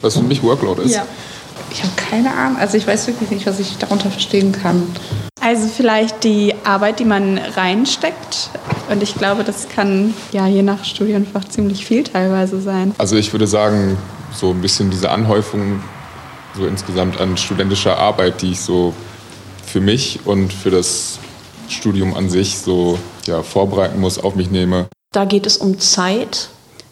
[0.00, 0.94] Was für mich Workload ist.
[0.94, 1.04] Ja.
[1.72, 2.56] Ich habe keine Ahnung.
[2.58, 4.86] Also ich weiß wirklich nicht, was ich darunter verstehen kann.
[5.40, 8.50] Also vielleicht die Arbeit, die man reinsteckt.
[8.88, 12.94] Und ich glaube, das kann ja je nach Studienfach ziemlich viel teilweise sein.
[12.98, 13.98] Also ich würde sagen,
[14.32, 15.82] so ein bisschen diese Anhäufung
[16.56, 18.94] so insgesamt an studentischer Arbeit, die ich so
[19.66, 21.18] für mich und für das
[21.68, 24.86] Studium an sich so ja, vorbereiten muss, auf mich nehme.
[25.10, 26.50] Da geht es um Zeit,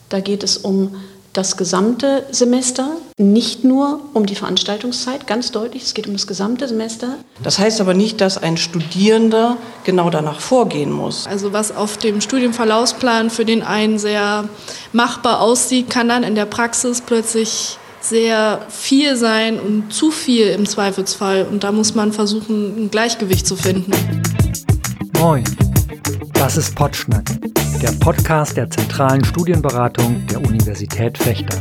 [0.09, 0.97] da geht es um
[1.37, 6.67] das gesamte Semester, nicht nur um die Veranstaltungszeit, ganz deutlich, es geht um das gesamte
[6.67, 7.17] Semester.
[7.43, 11.27] Das heißt aber nicht, dass ein Studierender genau danach vorgehen muss.
[11.27, 14.49] Also was auf dem Studienverlaufsplan für den einen sehr
[14.93, 20.67] machbar aussieht, kann dann in der Praxis plötzlich sehr viel sein und zu viel im
[20.67, 21.47] Zweifelsfall.
[21.51, 23.91] Und da muss man versuchen, ein Gleichgewicht zu finden.
[25.19, 25.45] Moin,
[26.39, 27.25] das ist Potschnack,
[27.81, 31.59] der Podcast der zentralen Studienberatung der Universität Fechter.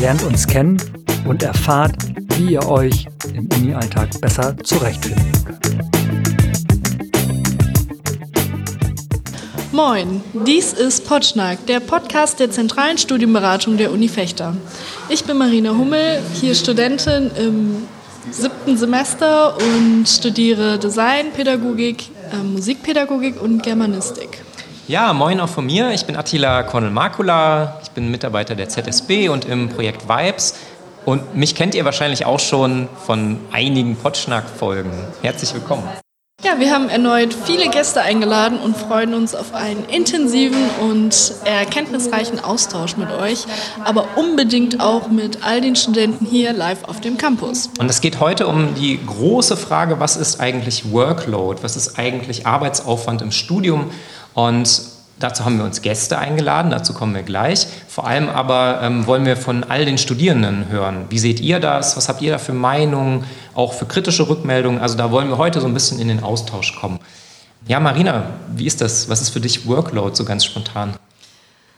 [0.00, 0.80] Lernt uns kennen
[1.26, 1.96] und erfahrt,
[2.36, 5.62] wie ihr euch im Uni-Alltag besser zurechtfinden könnt.
[9.72, 14.56] Moin, dies ist Potschnack, der Podcast der zentralen Studienberatung der Uni Fechter.
[15.08, 17.88] Ich bin Marina Hummel, hier Studentin im
[18.30, 24.42] siebten Semester und studiere Design, Pädagogik, Musikpädagogik und Germanistik.
[24.88, 25.90] Ja, moin auch von mir.
[25.92, 27.80] Ich bin Attila Kornel-Makula.
[27.82, 30.54] Ich bin Mitarbeiter der ZSB und im Projekt Vibes.
[31.04, 34.92] Und mich kennt ihr wahrscheinlich auch schon von einigen Potschnack-Folgen.
[35.22, 35.88] Herzlich willkommen.
[36.58, 42.96] Wir haben erneut viele Gäste eingeladen und freuen uns auf einen intensiven und erkenntnisreichen Austausch
[42.96, 43.46] mit euch,
[43.84, 47.70] aber unbedingt auch mit all den Studenten hier live auf dem Campus.
[47.78, 51.62] Und es geht heute um die große Frage, was ist eigentlich Workload?
[51.62, 53.90] Was ist eigentlich Arbeitsaufwand im Studium?
[54.34, 54.91] Und
[55.22, 57.68] Dazu haben wir uns Gäste eingeladen, dazu kommen wir gleich.
[57.86, 61.04] Vor allem aber ähm, wollen wir von all den Studierenden hören.
[61.10, 61.96] Wie seht ihr das?
[61.96, 63.24] Was habt ihr da für Meinungen?
[63.54, 64.80] Auch für kritische Rückmeldungen?
[64.80, 66.98] Also da wollen wir heute so ein bisschen in den Austausch kommen.
[67.68, 69.08] Ja, Marina, wie ist das?
[69.08, 70.94] Was ist für dich Workload so ganz spontan?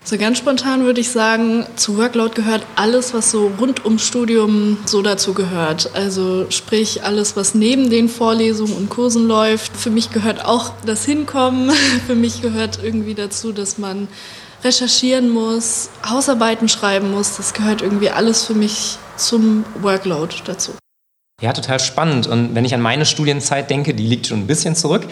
[0.07, 4.77] So ganz spontan würde ich sagen, zu Workload gehört alles, was so rund ums Studium
[4.85, 5.93] so dazu gehört.
[5.95, 9.75] Also sprich alles, was neben den Vorlesungen und Kursen läuft.
[9.75, 11.71] Für mich gehört auch das Hinkommen.
[12.07, 14.09] Für mich gehört irgendwie dazu, dass man
[14.63, 17.39] recherchieren muss, Hausarbeiten schreiben muss.
[17.39, 20.73] Das gehört irgendwie alles für mich zum Workload dazu.
[21.41, 22.27] Ja, total spannend.
[22.27, 25.07] Und wenn ich an meine Studienzeit denke, die liegt schon ein bisschen zurück,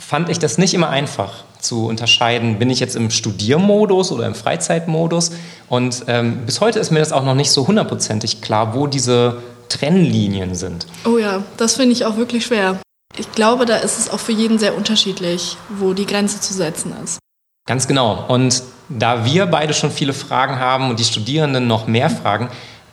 [0.00, 4.34] fand ich das nicht immer einfach zu unterscheiden, bin ich jetzt im Studiermodus oder im
[4.34, 5.32] Freizeitmodus.
[5.68, 9.38] Und ähm, bis heute ist mir das auch noch nicht so hundertprozentig klar, wo diese
[9.68, 10.86] Trennlinien sind.
[11.04, 12.78] Oh ja, das finde ich auch wirklich schwer.
[13.16, 16.94] Ich glaube, da ist es auch für jeden sehr unterschiedlich, wo die Grenze zu setzen
[17.02, 17.18] ist.
[17.66, 18.24] Ganz genau.
[18.28, 22.48] Und da wir beide schon viele Fragen haben und die Studierenden noch mehr Fragen,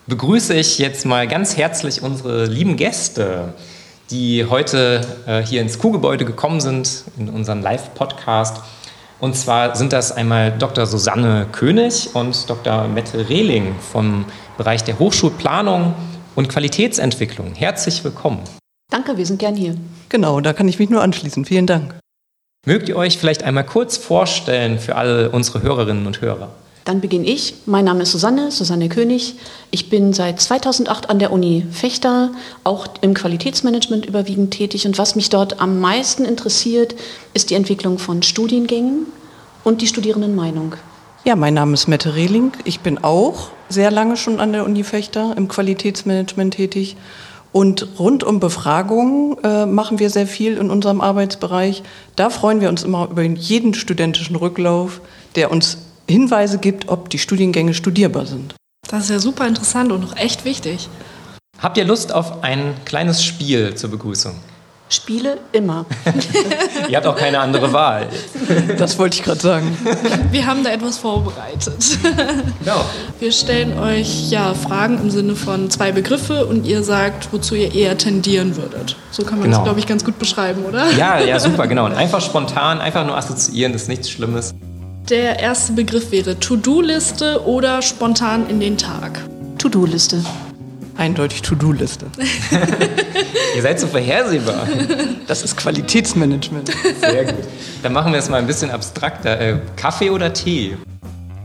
[0.08, 3.54] begrüße ich jetzt mal ganz herzlich unsere lieben Gäste
[4.12, 8.64] die heute äh, hier ins Kuhgebäude gekommen sind, in unseren Live-Podcast.
[9.20, 10.86] Und zwar sind das einmal Dr.
[10.86, 12.88] Susanne König und Dr.
[12.88, 14.26] Mette Rehling vom
[14.58, 15.94] Bereich der Hochschulplanung
[16.36, 17.54] und Qualitätsentwicklung.
[17.54, 18.40] Herzlich willkommen.
[18.90, 19.76] Danke, wir sind gern hier.
[20.08, 21.46] Genau, da kann ich mich nur anschließen.
[21.46, 21.96] Vielen Dank.
[22.66, 26.50] Mögt ihr euch vielleicht einmal kurz vorstellen für alle unsere Hörerinnen und Hörer?
[26.90, 27.54] Dann beginne ich.
[27.68, 29.36] Mein Name ist Susanne, Susanne König.
[29.70, 32.32] Ich bin seit 2008 an der Uni Fechter,
[32.64, 34.88] auch im Qualitätsmanagement überwiegend tätig.
[34.88, 36.96] Und was mich dort am meisten interessiert,
[37.36, 39.06] ist die Entwicklung von Studiengängen
[39.64, 40.78] und die Studierendenmeinung.
[41.26, 42.54] Ja, mein Name ist Mette Rehling.
[42.64, 46.98] Ich bin auch sehr lange schon an der Uni Fechter im Qualitätsmanagement tätig.
[47.52, 51.84] Und rund um Befragungen äh, machen wir sehr viel in unserem Arbeitsbereich.
[52.16, 55.02] Da freuen wir uns immer über jeden studentischen Rücklauf,
[55.36, 55.78] der uns
[56.10, 58.56] Hinweise gibt, ob die Studiengänge studierbar sind.
[58.90, 60.90] Das ist ja super interessant und auch echt wichtig.
[61.62, 64.34] Habt ihr Lust auf ein kleines Spiel zur Begrüßung?
[64.92, 65.86] Spiele immer.
[66.90, 68.08] ihr habt auch keine andere Wahl.
[68.80, 69.78] Das wollte ich gerade sagen.
[70.32, 71.98] Wir haben da etwas vorbereitet.
[72.60, 72.86] Genau.
[73.20, 77.74] Wir stellen euch ja Fragen im Sinne von zwei Begriffe und ihr sagt, wozu ihr
[77.74, 78.96] eher tendieren würdet.
[79.12, 79.58] So kann man genau.
[79.58, 80.92] das, glaube ich, ganz gut beschreiben, oder?
[80.92, 81.86] Ja, ja, super, genau.
[81.86, 84.54] Und einfach spontan, einfach nur assoziieren, das ist nichts Schlimmes.
[85.10, 89.20] Der erste Begriff wäre To-Do-Liste oder spontan in den Tag.
[89.58, 90.24] To-Do-Liste.
[90.98, 92.06] Eindeutig To-Do-Liste.
[93.56, 94.68] Ihr seid so vorhersehbar.
[95.26, 96.72] Das ist Qualitätsmanagement.
[97.00, 97.44] Sehr gut.
[97.82, 99.40] Dann machen wir es mal ein bisschen abstrakter.
[99.40, 100.78] Äh, Kaffee oder Tee?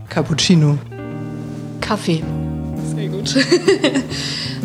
[0.09, 0.77] Cappuccino.
[1.81, 2.23] Kaffee.
[2.95, 3.35] Sehr gut.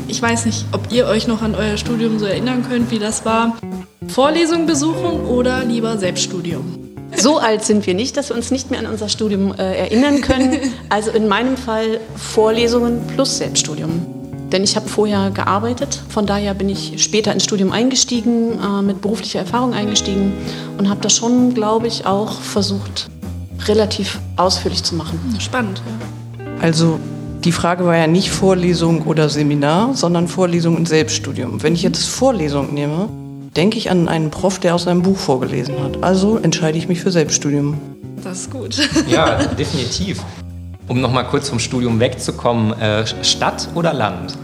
[0.08, 3.24] Ich weiß nicht, ob ihr euch noch an euer Studium so erinnern könnt, wie das
[3.24, 3.56] war.
[4.08, 6.79] Vorlesung besuchen oder lieber Selbststudium?
[7.16, 10.20] So alt sind wir nicht, dass wir uns nicht mehr an unser Studium äh, erinnern
[10.20, 10.58] können.
[10.88, 14.06] Also in meinem Fall Vorlesungen plus Selbststudium.
[14.50, 19.00] Denn ich habe vorher gearbeitet, von daher bin ich später ins Studium eingestiegen, äh, mit
[19.00, 20.32] beruflicher Erfahrung eingestiegen
[20.78, 23.08] und habe das schon, glaube ich, auch versucht,
[23.66, 25.36] relativ ausführlich zu machen.
[25.38, 26.46] Spannend, ja.
[26.60, 26.98] Also
[27.44, 31.62] die Frage war ja nicht Vorlesung oder Seminar, sondern Vorlesung und Selbststudium.
[31.62, 33.08] Wenn ich jetzt Vorlesung nehme,
[33.56, 36.02] denke ich an einen Prof, der aus einem Buch vorgelesen hat.
[36.02, 37.78] Also entscheide ich mich für Selbststudium.
[38.22, 38.76] Das ist gut.
[39.08, 40.22] Ja, definitiv.
[40.88, 44.36] Um nochmal kurz vom Studium wegzukommen, äh, Stadt oder Land?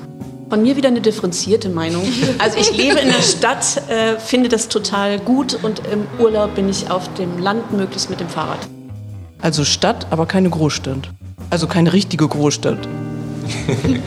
[0.49, 2.05] Von mir wieder eine differenzierte Meinung.
[2.39, 6.69] Also ich lebe in der Stadt, äh, finde das total gut und im Urlaub bin
[6.69, 8.61] ich auf dem Land, möglichst mit dem Fahrrad.
[9.43, 11.11] Also Stadt, aber keine Großstadt.
[11.51, 12.79] Also keine richtige Großstadt.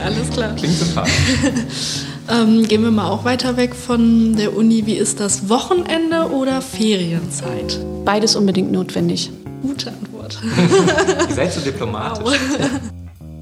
[0.03, 0.55] Alles klar.
[0.55, 1.13] Klingt sympathisch.
[2.31, 4.85] Ähm, gehen wir mal auch weiter weg von der Uni.
[4.85, 7.79] Wie ist das Wochenende oder Ferienzeit?
[8.05, 9.31] Beides unbedingt notwendig.
[9.63, 10.39] Gute Antwort.
[11.27, 12.39] Ihr seid so diplomatisch.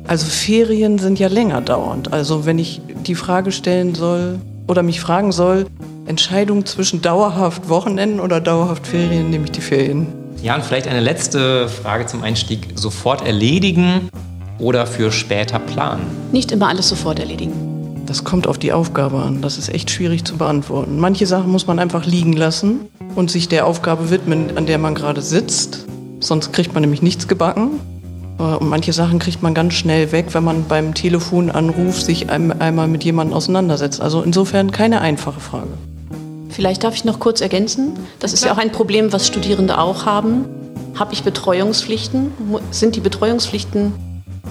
[0.07, 2.13] Also Ferien sind ja länger dauernd.
[2.13, 5.65] Also wenn ich die Frage stellen soll oder mich fragen soll,
[6.05, 10.07] Entscheidung zwischen dauerhaft Wochenenden oder dauerhaft Ferien, nehme ich die Ferien.
[10.41, 12.59] Ja, und vielleicht eine letzte Frage zum Einstieg.
[12.75, 14.07] Sofort erledigen
[14.59, 16.05] oder für später planen?
[16.31, 17.66] Nicht immer alles sofort erledigen.
[18.07, 19.41] Das kommt auf die Aufgabe an.
[19.41, 20.97] Das ist echt schwierig zu beantworten.
[20.97, 24.95] Manche Sachen muss man einfach liegen lassen und sich der Aufgabe widmen, an der man
[24.95, 25.85] gerade sitzt.
[26.21, 27.81] Sonst kriegt man nämlich nichts gebacken.
[28.39, 32.61] Äh, Und manche Sachen kriegt man ganz schnell weg, wenn man beim Telefonanruf sich ein,
[32.61, 33.99] einmal mit jemandem auseinandersetzt.
[33.99, 35.67] Also insofern keine einfache Frage.
[36.49, 37.91] Vielleicht darf ich noch kurz ergänzen.
[38.19, 40.45] Das ist ja auch ein Problem, was Studierende auch haben.
[40.95, 42.31] Habe ich Betreuungspflichten?
[42.71, 43.91] Sind die Betreuungspflichten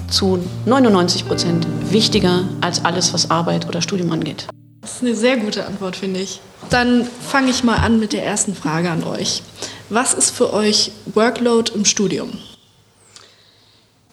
[0.08, 4.46] zu 99 Prozent wichtiger als alles, was Arbeit oder Studium angeht?
[4.80, 6.40] Das ist eine sehr gute Antwort, finde ich.
[6.70, 9.42] Dann fange ich mal an mit der ersten Frage an euch.
[9.88, 12.38] Was ist für euch Workload im Studium?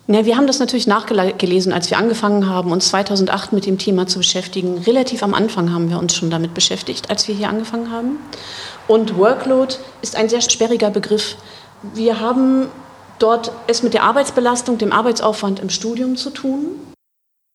[0.08, 4.06] Ja, wir haben das natürlich nachgelesen, als wir angefangen haben, uns 2008 mit dem Thema
[4.06, 4.80] zu beschäftigen.
[4.80, 8.18] Relativ am Anfang haben wir uns schon damit beschäftigt, als wir hier angefangen haben.
[8.88, 11.38] Und Workload ist ein sehr sperriger Begriff.
[11.94, 12.68] Wir haben
[13.20, 16.80] dort es mit der Arbeitsbelastung, dem Arbeitsaufwand im Studium zu tun.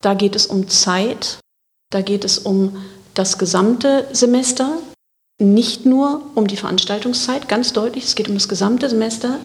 [0.03, 1.39] Da geht es um Zeit,
[1.91, 2.77] da geht es um
[3.15, 4.79] das gesamte Semester,
[5.41, 9.39] nicht nur um die Veranstaltungszeit, ganz deutlich, es geht um das gesamte Semester.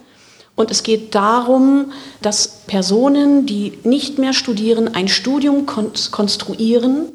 [0.55, 7.11] Und es geht darum, dass Personen, die nicht mehr studieren, ein Studium kon konstruieren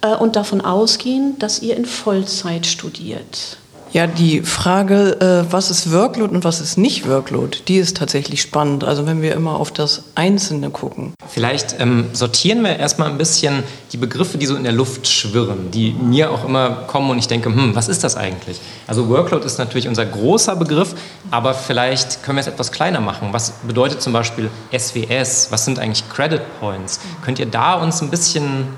[0.00, 3.58] äh, und davon ausgehen, dass ihr in Vollzeit studiert.
[3.92, 8.40] Ja, die Frage, äh, was ist Workload und was ist nicht Workload, die ist tatsächlich
[8.40, 8.84] spannend.
[8.84, 11.12] Also wenn wir immer auf das Einzelne gucken.
[11.28, 13.62] Vielleicht ähm, sortieren wir erstmal ein bisschen
[13.92, 17.28] die Begriffe, die so in der Luft schwirren, die mir auch immer kommen und ich
[17.28, 18.62] denke, hm, was ist das eigentlich?
[18.86, 20.94] Also Workload ist natürlich unser großer Begriff,
[21.30, 23.28] aber vielleicht können wir es etwas kleiner machen.
[23.32, 25.48] Was bedeutet zum Beispiel SWS?
[25.50, 26.98] Was sind eigentlich Credit Points?
[27.22, 28.68] Könnt ihr da uns ein bisschen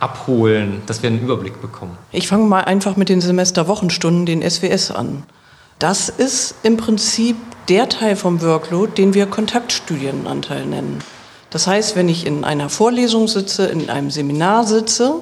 [0.00, 1.96] abholen, dass wir einen Überblick bekommen?
[2.12, 5.24] Ich fange mal einfach mit den Semesterwochenstunden, den SWS, an.
[5.78, 7.36] Das ist im Prinzip
[7.68, 11.00] der Teil vom Workload, den wir Kontaktstudienanteil nennen.
[11.50, 15.14] Das heißt, wenn ich in einer Vorlesung sitze, in einem Seminar sitze,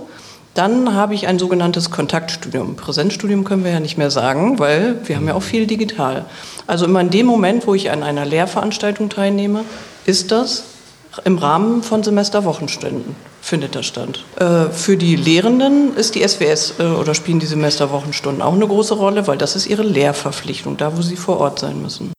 [0.54, 2.76] dann habe ich ein sogenanntes Kontaktstudium.
[2.76, 6.26] Präsenzstudium können wir ja nicht mehr sagen, weil wir haben ja auch viel digital.
[6.66, 9.64] Also immer in dem Moment, wo ich an einer Lehrveranstaltung teilnehme,
[10.06, 10.64] ist das
[11.24, 14.24] im Rahmen von Semesterwochenstunden findet das statt.
[14.36, 18.94] Äh, für die Lehrenden ist die SWS äh, oder spielen die Semesterwochenstunden auch eine große
[18.94, 22.12] Rolle, weil das ist ihre Lehrverpflichtung, da wo sie vor Ort sein müssen.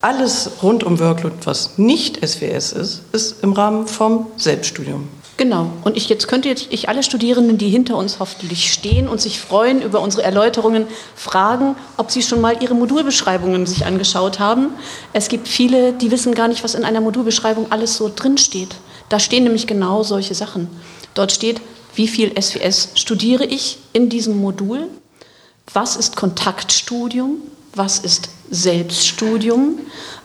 [0.00, 5.08] Alles rund um Workload, was nicht SWS ist, ist im Rahmen vom Selbststudium.
[5.36, 5.72] Genau.
[5.82, 9.40] Und ich jetzt könnte jetzt ich alle Studierenden, die hinter uns hoffentlich stehen und sich
[9.40, 10.86] freuen über unsere Erläuterungen,
[11.16, 14.68] fragen, ob sie schon mal ihre Modulbeschreibungen sich angeschaut haben.
[15.12, 18.76] Es gibt viele, die wissen gar nicht, was in einer Modulbeschreibung alles so drinsteht.
[19.08, 20.68] Da stehen nämlich genau solche Sachen.
[21.14, 21.60] Dort steht,
[21.96, 24.88] wie viel SWS studiere ich in diesem Modul?
[25.72, 27.38] Was ist Kontaktstudium?
[27.74, 29.80] Was ist Selbststudium?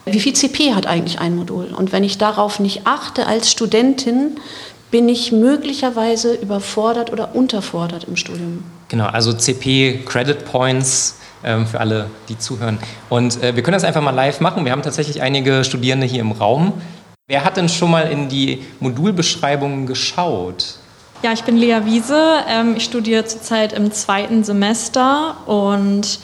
[0.05, 1.73] Wie viel CP hat eigentlich ein Modul?
[1.75, 4.39] Und wenn ich darauf nicht achte als Studentin,
[4.91, 8.63] bin ich möglicherweise überfordert oder unterfordert im Studium.
[8.87, 12.79] Genau, also CP, Credit Points ähm, für alle, die zuhören.
[13.09, 14.65] Und äh, wir können das einfach mal live machen.
[14.65, 16.73] Wir haben tatsächlich einige Studierende hier im Raum.
[17.27, 20.79] Wer hat denn schon mal in die Modulbeschreibungen geschaut?
[21.21, 22.43] Ja, ich bin Lea Wiese.
[22.47, 26.19] Ähm, ich studiere zurzeit im zweiten Semester und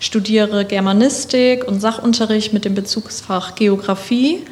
[0.00, 4.44] studiere Germanistik und Sachunterricht mit dem Bezugsfach Geografie.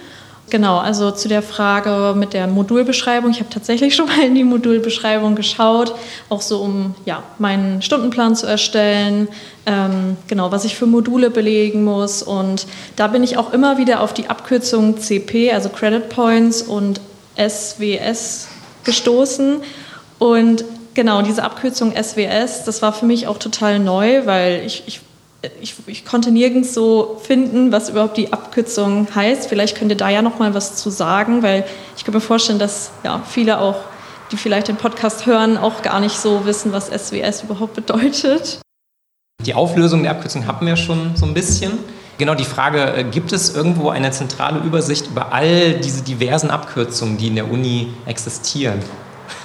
[0.51, 3.31] Genau, also zu der Frage mit der Modulbeschreibung.
[3.31, 5.95] Ich habe tatsächlich schon mal in die Modulbeschreibung geschaut,
[6.29, 9.29] auch so um ja, meinen Stundenplan zu erstellen,
[9.67, 12.23] ähm, genau, was ich für Module belegen muss.
[12.23, 17.01] Und da bin ich auch immer wieder auf die Abkürzung CP, also Credit Points und
[17.37, 18.49] SWS
[18.85, 19.59] gestoßen.
[20.19, 20.65] Und
[20.95, 25.01] genau, diese Abkürzung SWS, das war für mich auch total neu, weil ich, ich
[25.61, 29.49] ich, ich, konnte nirgends so finden, was überhaupt die Abkürzung heißt.
[29.49, 31.65] Vielleicht könnt ihr da ja noch mal was zu sagen, weil
[31.97, 33.77] ich kann mir vorstellen, dass ja, viele auch,
[34.33, 38.61] die vielleicht den Podcast hören, auch gar nicht so wissen, was SWS überhaupt bedeutet.
[39.45, 41.79] Die Auflösung der Abkürzung hatten wir schon so ein bisschen.
[42.19, 47.17] Genau die Frage, äh, gibt es irgendwo eine zentrale Übersicht über all diese diversen Abkürzungen,
[47.17, 48.81] die in der Uni existieren?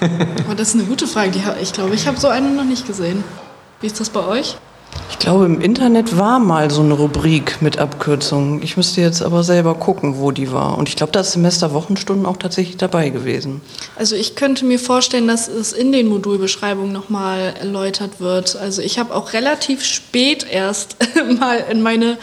[0.50, 1.38] oh, das ist eine gute Frage.
[1.62, 3.22] Ich glaube, ich habe so eine noch nicht gesehen.
[3.80, 4.56] Wie ist das bei euch?
[5.10, 8.62] Ich glaube, im Internet war mal so eine Rubrik mit Abkürzungen.
[8.62, 10.76] Ich müsste jetzt aber selber gucken, wo die war.
[10.76, 13.62] Und ich glaube, da ist Semester Wochenstunden auch tatsächlich dabei gewesen.
[13.96, 18.56] Also ich könnte mir vorstellen, dass es in den Modulbeschreibungen nochmal erläutert wird.
[18.56, 20.96] Also ich habe auch relativ spät erst
[21.40, 22.18] mal in meine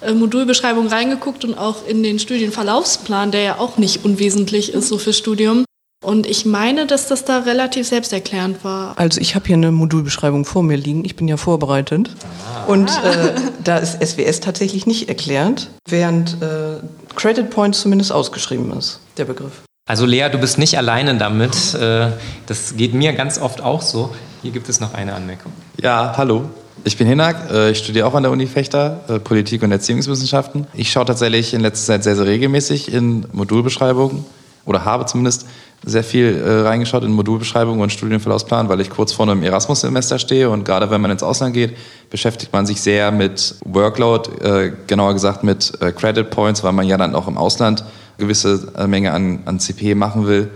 [0.00, 4.98] äh, Modulbeschreibung reingeguckt und auch in den Studienverlaufsplan, der ja auch nicht unwesentlich ist so
[4.98, 5.64] fürs Studium.
[6.04, 8.98] Und ich meine, dass das da relativ selbsterklärend war.
[8.98, 11.04] Also ich habe hier eine Modulbeschreibung vor mir liegen.
[11.04, 12.10] Ich bin ja vorbereitet.
[12.46, 12.64] Ah.
[12.66, 13.34] Und äh,
[13.64, 16.76] da ist SWS tatsächlich nicht erklärt, während äh,
[17.16, 19.62] Credit Points zumindest ausgeschrieben ist, der Begriff.
[19.86, 21.74] Also Lea, du bist nicht alleine damit.
[21.74, 22.12] Äh,
[22.46, 24.14] das geht mir ganz oft auch so.
[24.42, 25.52] Hier gibt es noch eine Anmerkung.
[25.80, 26.44] Ja, hallo.
[26.84, 30.66] Ich bin Hinak, äh, ich studiere auch an der Uni Fechter, äh, Politik und Erziehungswissenschaften.
[30.74, 34.26] Ich schaue tatsächlich in letzter Zeit sehr, sehr regelmäßig in Modulbeschreibungen
[34.66, 35.46] oder habe zumindest
[35.86, 40.50] sehr viel äh, reingeschaut in Modulbeschreibungen und Studienverlaufsplan, weil ich kurz vor einem Erasmus-Semester stehe
[40.50, 41.76] und gerade wenn man ins Ausland geht,
[42.10, 46.86] beschäftigt man sich sehr mit Workload, äh, genauer gesagt mit äh, Credit Points, weil man
[46.86, 47.84] ja dann auch im Ausland
[48.18, 50.50] gewisse äh, Menge an, an CP machen will.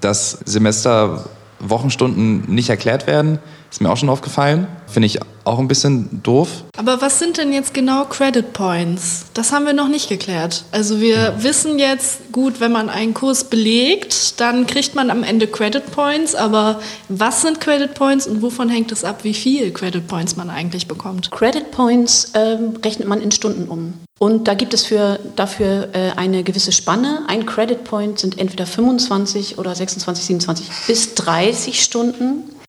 [0.00, 1.24] Das Semester
[1.58, 3.38] Wochenstunden nicht erklärt werden,
[3.70, 4.66] ist mir auch schon aufgefallen.
[4.86, 6.64] Finde ich auch ein bisschen doof.
[6.76, 9.26] Aber was sind denn jetzt genau Credit Points?
[9.34, 10.64] Das haben wir noch nicht geklärt.
[10.72, 11.42] Also wir ja.
[11.42, 16.34] wissen jetzt, gut, wenn man einen Kurs belegt, dann kriegt man am Ende Credit Points.
[16.34, 20.50] Aber was sind Credit Points und wovon hängt es ab, wie viel Credit Points man
[20.50, 21.30] eigentlich bekommt?
[21.30, 23.94] Credit Points äh, rechnet man in Stunden um.
[24.18, 27.22] Und da gibt es für, dafür äh, eine gewisse Spanne.
[27.26, 32.59] Ein Credit Point sind entweder 25 oder 26, 27 bis 30 Stunden.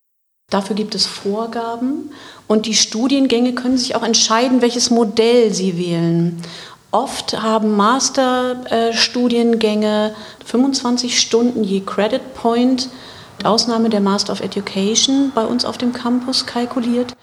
[0.52, 2.12] Dafür gibt es Vorgaben
[2.48, 6.42] und die Studiengänge können sich auch entscheiden, welches Modell sie wählen.
[6.92, 10.14] Oft haben Masterstudiengänge
[10.46, 12.90] 25 Stunden je Credit Point,
[13.46, 17.14] Ausnahme der Master of Education bei uns auf dem Campus kalkuliert,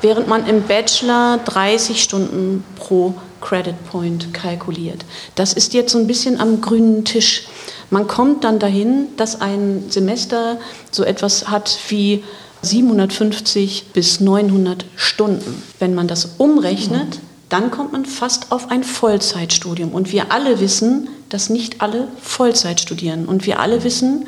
[0.00, 5.06] während man im Bachelor 30 Stunden pro Credit Point kalkuliert.
[5.36, 7.46] Das ist jetzt so ein bisschen am grünen Tisch.
[7.88, 10.58] Man kommt dann dahin, dass ein Semester
[10.90, 12.22] so etwas hat wie
[12.64, 15.62] 750 bis 900 Stunden.
[15.78, 19.90] Wenn man das umrechnet, dann kommt man fast auf ein Vollzeitstudium.
[19.90, 23.26] Und wir alle wissen, dass nicht alle Vollzeit studieren.
[23.26, 24.26] Und wir alle wissen,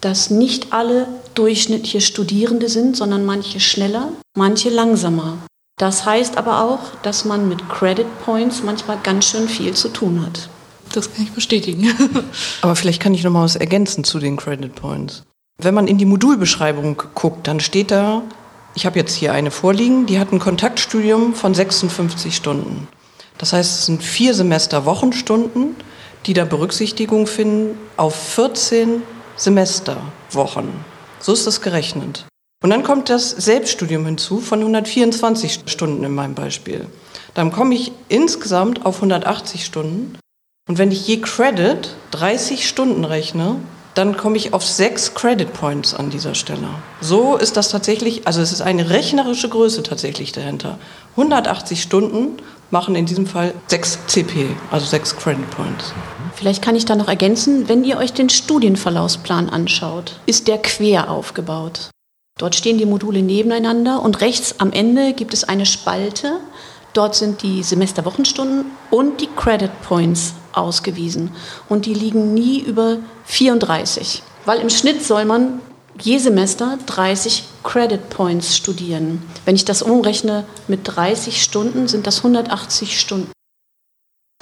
[0.00, 5.38] dass nicht alle durchschnittliche Studierende sind, sondern manche schneller, manche langsamer.
[5.78, 10.24] Das heißt aber auch, dass man mit Credit Points manchmal ganz schön viel zu tun
[10.24, 10.48] hat.
[10.92, 11.92] Das kann ich bestätigen.
[12.62, 15.24] aber vielleicht kann ich noch mal was ergänzen zu den Credit Points.
[15.58, 18.22] Wenn man in die Modulbeschreibung guckt, dann steht da,
[18.74, 22.88] ich habe jetzt hier eine vorliegen, die hat ein Kontaktstudium von 56 Stunden.
[23.38, 25.74] Das heißt, es sind vier Semester Wochenstunden,
[26.26, 29.02] die da Berücksichtigung finden auf 14
[29.36, 30.68] Semesterwochen.
[31.20, 32.26] So ist das gerechnet.
[32.62, 36.86] Und dann kommt das Selbststudium hinzu von 124 Stunden in meinem Beispiel.
[37.34, 40.18] Dann komme ich insgesamt auf 180 Stunden.
[40.68, 43.56] Und wenn ich je Credit 30 Stunden rechne,
[43.96, 46.68] dann komme ich auf sechs Credit Points an dieser Stelle.
[47.00, 50.78] So ist das tatsächlich, also es ist eine rechnerische Größe tatsächlich dahinter.
[51.12, 52.36] 180 Stunden
[52.70, 55.94] machen in diesem Fall sechs CP, also sechs Credit Points.
[56.34, 61.10] Vielleicht kann ich da noch ergänzen, wenn ihr euch den Studienverlaufsplan anschaut, ist der quer
[61.10, 61.90] aufgebaut.
[62.38, 66.38] Dort stehen die Module nebeneinander und rechts am Ende gibt es eine Spalte.
[66.96, 71.30] Dort sind die Semesterwochenstunden und die Credit Points ausgewiesen.
[71.68, 74.22] Und die liegen nie über 34.
[74.46, 75.60] Weil im Schnitt soll man
[76.00, 79.22] je Semester 30 Credit Points studieren.
[79.44, 83.30] Wenn ich das umrechne mit 30 Stunden, sind das 180 Stunden.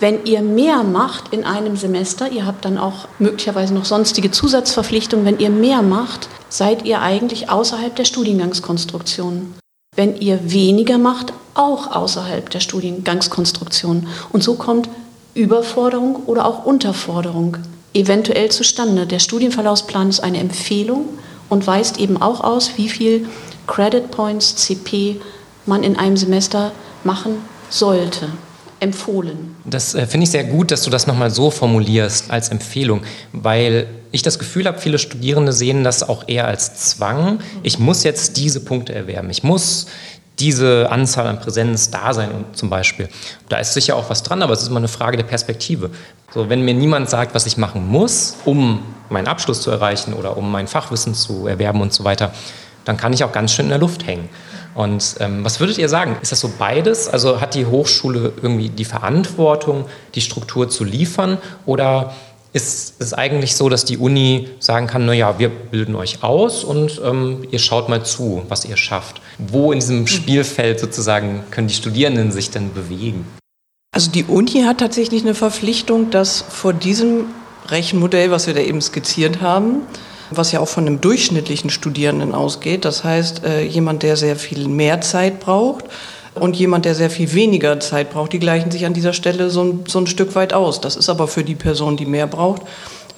[0.00, 5.24] Wenn ihr mehr macht in einem Semester, ihr habt dann auch möglicherweise noch sonstige Zusatzverpflichtungen,
[5.24, 9.54] wenn ihr mehr macht, seid ihr eigentlich außerhalb der Studiengangskonstruktion.
[9.96, 14.08] Wenn ihr weniger macht, auch außerhalb der Studiengangskonstruktion.
[14.32, 14.88] Und so kommt
[15.34, 17.56] Überforderung oder auch Unterforderung
[17.92, 19.06] eventuell zustande.
[19.06, 21.08] Der Studienverlaufsplan ist eine Empfehlung
[21.48, 23.28] und weist eben auch aus, wie viel
[23.66, 25.20] Credit Points, CP
[25.66, 26.72] man in einem Semester
[27.04, 27.36] machen
[27.70, 28.28] sollte.
[28.84, 29.56] Empfohlen.
[29.64, 33.00] Das äh, finde ich sehr gut, dass du das nochmal so formulierst als Empfehlung,
[33.32, 37.40] weil ich das Gefühl habe, viele Studierende sehen das auch eher als Zwang.
[37.62, 39.30] Ich muss jetzt diese Punkte erwerben.
[39.30, 39.86] Ich muss
[40.38, 43.08] diese Anzahl an Präsenz da sein zum Beispiel.
[43.48, 45.90] Da ist sicher auch was dran, aber es ist immer eine Frage der Perspektive.
[46.32, 50.36] So, wenn mir niemand sagt, was ich machen muss, um meinen Abschluss zu erreichen oder
[50.36, 52.32] um mein Fachwissen zu erwerben und so weiter,
[52.84, 54.28] dann kann ich auch ganz schön in der Luft hängen.
[54.74, 56.16] Und ähm, was würdet ihr sagen?
[56.20, 57.08] Ist das so beides?
[57.08, 61.38] Also hat die Hochschule irgendwie die Verantwortung, die Struktur zu liefern?
[61.64, 62.14] Oder
[62.54, 67.00] ist es eigentlich so, dass die Uni sagen kann, naja, wir bilden euch aus und
[67.04, 69.20] ähm, ihr schaut mal zu, was ihr schafft.
[69.38, 73.26] Wo in diesem Spielfeld sozusagen können die Studierenden sich denn bewegen?
[73.92, 77.26] Also die Uni hat tatsächlich eine Verpflichtung, dass vor diesem
[77.68, 79.82] Rechenmodell, was wir da eben skizziert haben,
[80.36, 84.68] was ja auch von einem durchschnittlichen Studierenden ausgeht, das heißt äh, jemand, der sehr viel
[84.68, 85.84] mehr Zeit braucht,
[86.34, 89.62] und jemand, der sehr viel weniger Zeit braucht, die gleichen sich an dieser Stelle so
[89.62, 90.80] ein, so ein Stück weit aus.
[90.80, 92.62] Das ist aber für die Person, die mehr braucht,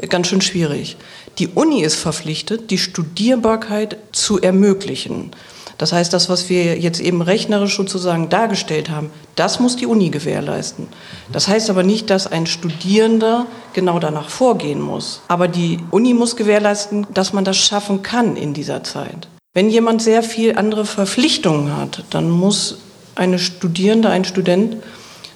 [0.08, 0.96] ganz schön schwierig.
[1.38, 5.30] Die Uni ist verpflichtet, die Studierbarkeit zu ermöglichen.
[5.78, 10.08] Das heißt, das, was wir jetzt eben rechnerisch sozusagen dargestellt haben, das muss die Uni
[10.08, 10.88] gewährleisten.
[11.30, 13.46] Das heißt aber nicht, dass ein Studierender
[13.76, 15.21] genau danach vorgehen muss.
[15.28, 19.28] Aber die Uni muss gewährleisten, dass man das schaffen kann in dieser Zeit.
[19.54, 22.78] Wenn jemand sehr viel andere Verpflichtungen hat, dann muss
[23.14, 24.78] eine Studierende, ein Student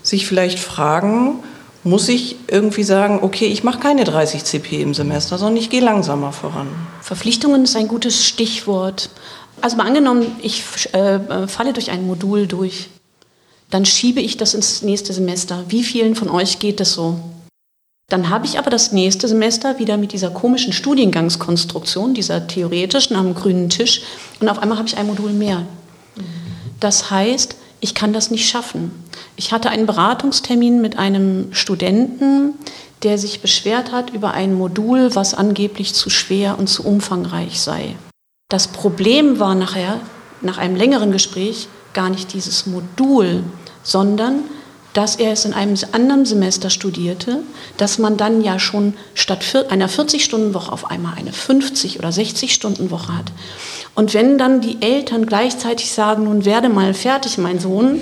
[0.02, 1.36] sich vielleicht fragen,
[1.84, 5.80] muss ich irgendwie sagen, okay, ich mache keine 30 CP im Semester, sondern ich gehe
[5.80, 6.68] langsamer voran.
[7.00, 9.10] Verpflichtungen ist ein gutes Stichwort.
[9.60, 12.88] Also mal angenommen, ich äh, falle durch ein Modul durch,
[13.70, 15.64] dann schiebe ich das ins nächste Semester.
[15.68, 17.20] Wie vielen von euch geht das so?
[18.10, 23.34] Dann habe ich aber das nächste Semester wieder mit dieser komischen Studiengangskonstruktion, dieser theoretischen am
[23.34, 24.02] grünen Tisch,
[24.40, 25.62] und auf einmal habe ich ein Modul mehr.
[26.80, 28.90] Das heißt, ich kann das nicht schaffen.
[29.36, 32.54] Ich hatte einen Beratungstermin mit einem Studenten,
[33.04, 37.94] der sich beschwert hat über ein Modul, was angeblich zu schwer und zu umfangreich sei.
[38.50, 40.00] Das Problem war nachher,
[40.42, 43.44] nach einem längeren Gespräch, gar nicht dieses Modul,
[43.84, 44.40] sondern
[44.92, 47.42] dass er es in einem anderen Semester studierte,
[47.76, 53.32] dass man dann ja schon statt einer 40-Stunden-Woche auf einmal eine 50- oder 60-Stunden-Woche hat.
[53.94, 58.00] Und wenn dann die Eltern gleichzeitig sagen, nun werde mal fertig, mein Sohn,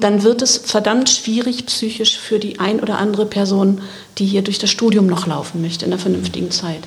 [0.00, 3.80] dann wird es verdammt schwierig psychisch für die ein oder andere Person,
[4.18, 6.80] die hier durch das Studium noch laufen möchte in der vernünftigen Zeit.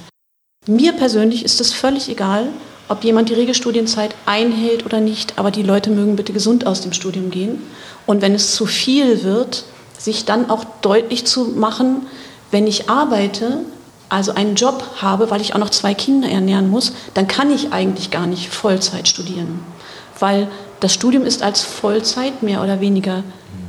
[0.67, 2.47] Mir persönlich ist es völlig egal,
[2.87, 6.93] ob jemand die Regelstudienzeit einhält oder nicht, aber die Leute mögen bitte gesund aus dem
[6.93, 7.61] Studium gehen.
[8.05, 9.63] Und wenn es zu viel wird,
[9.97, 12.05] sich dann auch deutlich zu machen,
[12.51, 13.59] wenn ich arbeite,
[14.07, 17.73] also einen Job habe, weil ich auch noch zwei Kinder ernähren muss, dann kann ich
[17.73, 19.61] eigentlich gar nicht Vollzeit studieren.
[20.19, 20.47] Weil
[20.79, 23.23] das Studium ist als Vollzeit mehr oder weniger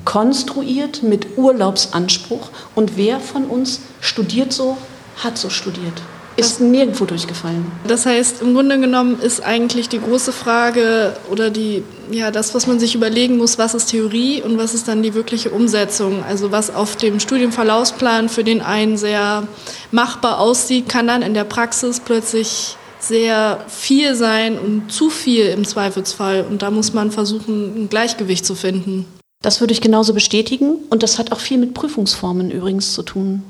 [0.05, 2.51] konstruiert mit Urlaubsanspruch.
[2.75, 4.77] Und wer von uns studiert so,
[5.23, 6.03] hat so studiert
[6.37, 7.65] ist nirgendwo durchgefallen.
[7.87, 12.67] Das heißt, im Grunde genommen ist eigentlich die große Frage oder die, ja, das, was
[12.67, 16.23] man sich überlegen muss, was ist Theorie und was ist dann die wirkliche Umsetzung.
[16.25, 19.49] Also was auf dem Studienverlaufsplan für den einen sehr
[19.91, 25.65] machbar aussieht, kann dann in der Praxis plötzlich sehr viel sein und zu viel im
[25.65, 26.45] Zweifelsfall.
[26.49, 29.07] Und da muss man versuchen, ein Gleichgewicht zu finden.
[29.43, 33.45] Das würde ich genauso bestätigen und das hat auch viel mit Prüfungsformen übrigens zu tun.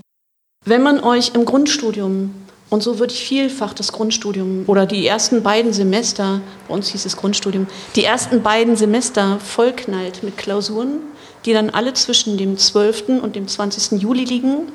[0.64, 2.34] Wenn man euch im Grundstudium
[2.68, 7.04] und so würde ich vielfach das Grundstudium oder die ersten beiden Semester, bei uns hieß
[7.04, 10.98] es Grundstudium, die ersten beiden Semester vollknallt mit Klausuren,
[11.44, 13.22] die dann alle zwischen dem 12.
[13.22, 14.02] und dem 20.
[14.02, 14.72] Juli liegen.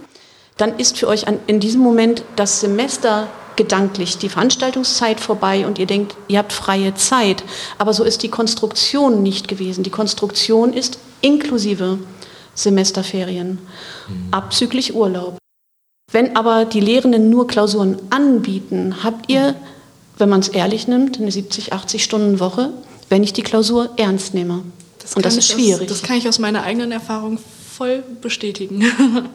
[0.58, 3.28] Dann ist für euch in diesem Moment das Semester
[3.58, 7.44] gedanklich die Veranstaltungszeit vorbei und ihr denkt, ihr habt freie Zeit.
[7.78, 9.84] Aber so ist die Konstruktion nicht gewesen.
[9.84, 12.00] Die Konstruktion ist inklusive
[12.56, 13.60] Semesterferien,
[14.32, 15.41] abzüglich Urlaub.
[16.12, 19.56] Wenn aber die Lehrenden nur Klausuren anbieten, habt ihr,
[20.18, 22.72] wenn man es ehrlich nimmt, eine 70, 80 Stunden Woche,
[23.10, 24.64] wenn ich die Klausur ernst nehme.
[25.00, 25.90] Das Und das ist schwierig.
[25.90, 27.40] Aus, das kann ich aus meiner eigenen Erfahrung
[27.78, 28.84] voll bestätigen.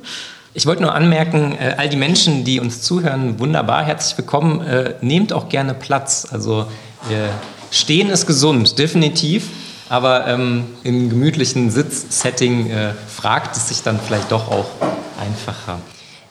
[0.54, 4.62] Ich wollte nur anmerken, äh, all die Menschen, die uns zuhören, wunderbar, herzlich willkommen.
[4.62, 6.26] Äh, nehmt auch gerne Platz.
[6.30, 6.64] Also
[7.70, 9.50] stehen ist gesund, definitiv.
[9.90, 14.64] Aber ähm, im gemütlichen Sitzsetting äh, fragt es sich dann vielleicht doch auch
[15.20, 15.78] einfacher.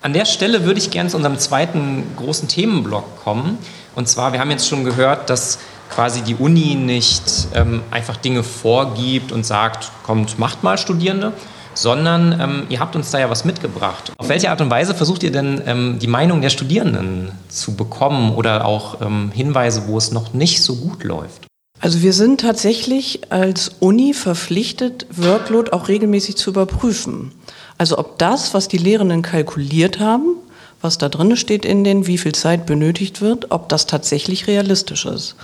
[0.06, 3.58] An der Stelle würde ich gerne zu unserem zweiten großen Themenblock kommen.
[3.96, 5.58] Und zwar, wir haben jetzt schon gehört, dass
[5.89, 7.24] quasi die Uni nicht
[7.56, 11.34] ähm, einfach Dinge vorgibt und sagt, kommt, macht mal Studierende,
[11.74, 14.13] sondern ähm, ihr habt uns da ja was mitgebracht.
[14.20, 18.36] Auf welche Art und Weise versucht ihr denn ähm, die Meinung der Studierenden zu bekommen
[18.36, 21.48] oder auch ähm, Hinweise, wo es noch nicht so gut läuft?
[21.82, 27.32] Also wir sind tatsächlich als Uni verpflichtet, Workload auch regelmäßig zu überprüfen.
[27.78, 30.38] Also ob das, was die Lehrenden kalkuliert haben,
[30.82, 35.06] was da drin steht in den, wie viel Zeit benötigt wird, ob das tatsächlich realistisch
[35.06, 35.36] ist.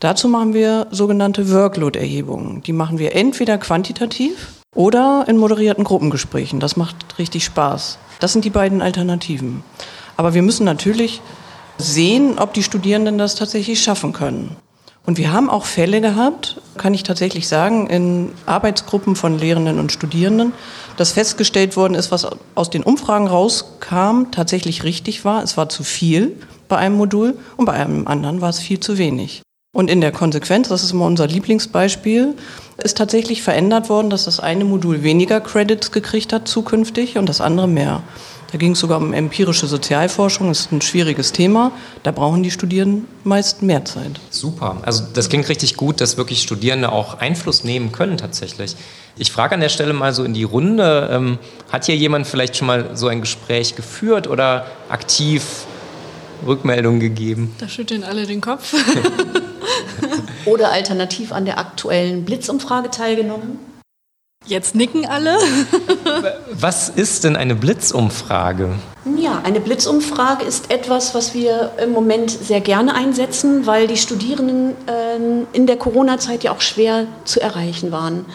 [0.00, 2.62] Dazu machen wir sogenannte Workload-Erhebungen.
[2.62, 6.60] Die machen wir entweder quantitativ oder in moderierten Gruppengesprächen.
[6.60, 7.98] Das macht richtig Spaß.
[8.20, 9.62] Das sind die beiden Alternativen.
[10.16, 11.20] Aber wir müssen natürlich
[11.78, 14.56] sehen, ob die Studierenden das tatsächlich schaffen können.
[15.06, 19.92] Und wir haben auch Fälle gehabt, kann ich tatsächlich sagen, in Arbeitsgruppen von Lehrenden und
[19.92, 20.54] Studierenden,
[20.96, 25.42] dass festgestellt worden ist, was aus den Umfragen rauskam, tatsächlich richtig war.
[25.42, 26.36] Es war zu viel
[26.68, 29.42] bei einem Modul und bei einem anderen war es viel zu wenig.
[29.74, 32.34] Und in der Konsequenz, das ist immer unser Lieblingsbeispiel,
[32.78, 37.40] ist tatsächlich verändert worden, dass das eine Modul weniger Credits gekriegt hat zukünftig und das
[37.40, 38.02] andere mehr.
[38.54, 41.72] Da ging es sogar um empirische Sozialforschung, das ist ein schwieriges Thema.
[42.04, 44.20] Da brauchen die Studierenden meist mehr Zeit.
[44.30, 44.76] Super.
[44.82, 48.76] Also das klingt richtig gut, dass wirklich Studierende auch Einfluss nehmen können tatsächlich.
[49.16, 51.38] Ich frage an der Stelle mal so in die Runde, ähm,
[51.72, 55.64] hat hier jemand vielleicht schon mal so ein Gespräch geführt oder aktiv
[56.46, 57.56] Rückmeldungen gegeben?
[57.58, 58.72] Da schütteln alle den Kopf.
[60.44, 63.73] oder alternativ an der aktuellen Blitzumfrage teilgenommen.
[64.46, 65.38] Jetzt nicken alle.
[66.52, 68.74] was ist denn eine Blitzumfrage?
[69.16, 74.72] Ja, eine Blitzumfrage ist etwas, was wir im Moment sehr gerne einsetzen, weil die Studierenden
[74.86, 78.26] äh, in der Corona-Zeit ja auch schwer zu erreichen waren.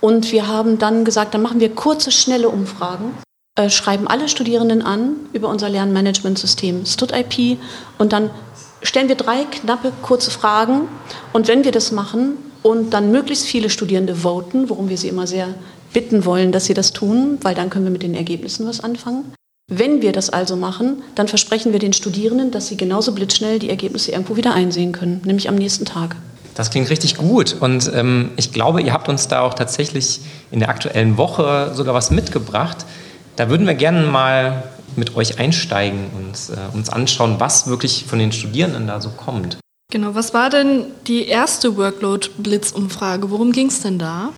[0.00, 3.14] Und wir haben dann gesagt, dann machen wir kurze, schnelle Umfragen,
[3.54, 7.58] äh, schreiben alle Studierenden an über unser Lernmanagementsystem StudIP
[7.98, 8.30] und dann
[8.82, 10.88] stellen wir drei knappe, kurze Fragen.
[11.32, 15.26] Und wenn wir das machen, und dann möglichst viele Studierende voten, worum wir sie immer
[15.26, 15.48] sehr
[15.92, 19.32] bitten wollen, dass sie das tun, weil dann können wir mit den Ergebnissen was anfangen.
[19.70, 23.70] Wenn wir das also machen, dann versprechen wir den Studierenden, dass sie genauso blitzschnell die
[23.70, 26.16] Ergebnisse irgendwo wieder einsehen können, nämlich am nächsten Tag.
[26.54, 30.20] Das klingt richtig gut und ähm, ich glaube, ihr habt uns da auch tatsächlich
[30.50, 32.84] in der aktuellen Woche sogar was mitgebracht.
[33.36, 34.64] Da würden wir gerne mal
[34.96, 39.56] mit euch einsteigen und äh, uns anschauen, was wirklich von den Studierenden da so kommt.
[39.92, 43.30] Genau, was war denn die erste Workload-Blitzumfrage?
[43.30, 44.30] Worum ging es denn da?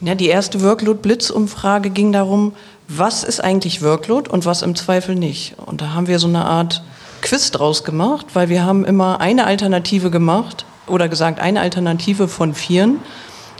[0.00, 2.54] Ja, die erste Workload-Blitzumfrage ging darum,
[2.88, 5.56] was ist eigentlich Workload und was im Zweifel nicht.
[5.58, 6.82] Und da haben wir so eine Art
[7.20, 12.54] Quiz draus gemacht, weil wir haben immer eine Alternative gemacht oder gesagt, eine Alternative von
[12.54, 13.00] vieren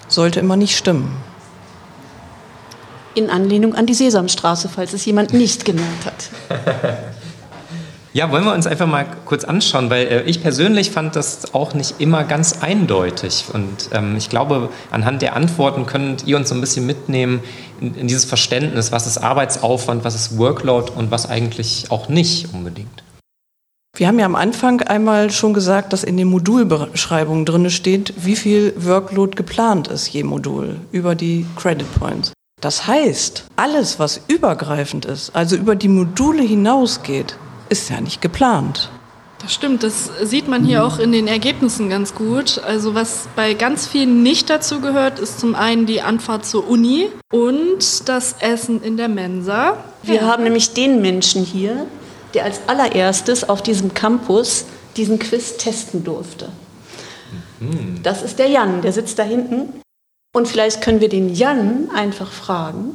[0.09, 1.15] sollte immer nicht stimmen.
[3.15, 6.31] In Anlehnung an die Sesamstraße, falls es jemand nicht gemerkt hat.
[8.15, 11.75] Ja, wollen wir uns einfach mal kurz anschauen, weil äh, ich persönlich fand das auch
[11.75, 13.45] nicht immer ganz eindeutig.
[13.53, 17.41] Und ähm, ich glaube, anhand der Antworten könnt ihr uns so ein bisschen mitnehmen
[17.81, 22.53] in, in dieses Verständnis, was ist Arbeitsaufwand, was ist Workload und was eigentlich auch nicht
[22.55, 23.03] unbedingt.
[23.97, 28.37] Wir haben ja am Anfang einmal schon gesagt, dass in den Modulbeschreibungen drin steht, wie
[28.37, 32.33] viel Workload geplant ist je Modul über die Credit Points.
[32.61, 37.37] Das heißt, alles, was übergreifend ist, also über die Module hinausgeht,
[37.69, 38.91] ist ja nicht geplant.
[39.41, 42.61] Das stimmt, das sieht man hier auch in den Ergebnissen ganz gut.
[42.67, 47.09] Also was bei ganz vielen nicht dazu gehört, ist zum einen die Anfahrt zur Uni
[47.33, 49.77] und das Essen in der Mensa.
[50.03, 50.23] Wir ja.
[50.23, 51.87] haben nämlich den Menschen hier,
[52.35, 54.65] der als allererstes auf diesem Campus
[54.97, 56.49] diesen Quiz testen durfte.
[57.61, 58.01] Mhm.
[58.03, 59.81] Das ist der Jan, der sitzt da hinten.
[60.35, 62.91] Und vielleicht können wir den Jan einfach fragen,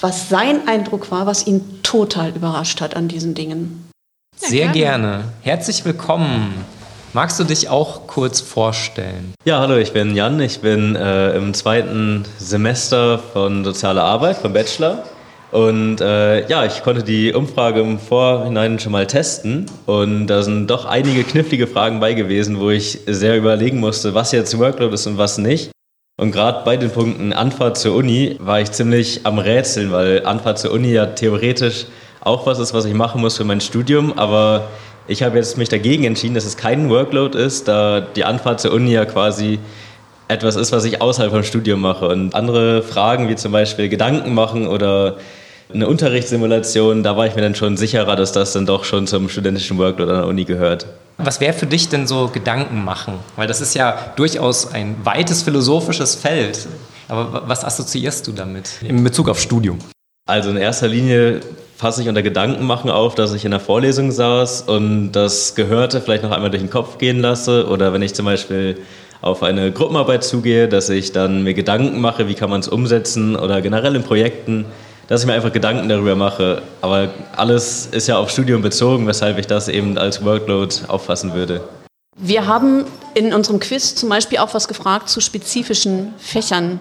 [0.00, 3.83] was sein Eindruck war, was ihn total überrascht hat an diesen Dingen.
[4.36, 4.72] Sehr gerne.
[4.72, 5.24] gerne.
[5.42, 6.64] Herzlich willkommen.
[7.12, 9.34] Magst du dich auch kurz vorstellen?
[9.44, 10.40] Ja, hallo, ich bin Jan.
[10.40, 15.04] Ich bin äh, im zweiten Semester von Soziale Arbeit, vom Bachelor.
[15.52, 19.66] Und äh, ja, ich konnte die Umfrage im Vorhinein schon mal testen.
[19.86, 24.32] Und da sind doch einige knifflige Fragen bei gewesen, wo ich sehr überlegen musste, was
[24.32, 25.70] jetzt Workload ist und was nicht.
[26.20, 30.58] Und gerade bei den Punkten Anfahrt zur Uni war ich ziemlich am Rätseln, weil Anfahrt
[30.58, 31.86] zur Uni ja theoretisch
[32.24, 34.68] auch was ist, was ich machen muss für mein Studium, aber
[35.06, 38.72] ich habe jetzt mich dagegen entschieden, dass es kein Workload ist, da die Anfahrt zur
[38.72, 39.58] Uni ja quasi
[40.28, 42.08] etwas ist, was ich außerhalb vom Studium mache.
[42.08, 45.18] Und andere Fragen, wie zum Beispiel Gedanken machen oder
[45.72, 49.28] eine Unterrichtssimulation, da war ich mir dann schon sicherer, dass das dann doch schon zum
[49.28, 50.86] studentischen Workload an der Uni gehört.
[51.18, 53.14] Was wäre für dich denn so Gedanken machen?
[53.36, 56.66] Weil das ist ja durchaus ein weites philosophisches Feld.
[57.08, 59.78] Aber was assoziierst du damit in Bezug auf Studium?
[60.26, 61.40] Also in erster Linie
[61.84, 66.00] fasse ich unter Gedanken machen auf, dass ich in der Vorlesung saß und das Gehörte
[66.00, 68.78] vielleicht noch einmal durch den Kopf gehen lasse oder wenn ich zum Beispiel
[69.20, 73.36] auf eine Gruppenarbeit zugehe, dass ich dann mir Gedanken mache, wie kann man es umsetzen
[73.36, 74.64] oder generell in Projekten,
[75.08, 76.62] dass ich mir einfach Gedanken darüber mache.
[76.80, 81.60] Aber alles ist ja auf Studium bezogen, weshalb ich das eben als Workload auffassen würde.
[82.16, 86.80] Wir haben in unserem Quiz zum Beispiel auch was gefragt zu spezifischen Fächern.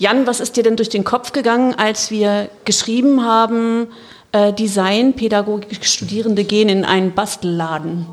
[0.00, 3.88] Jan, was ist dir denn durch den Kopf gegangen, als wir geschrieben haben,
[4.32, 8.06] äh, Designpädagogik Studierende gehen in einen Bastelladen?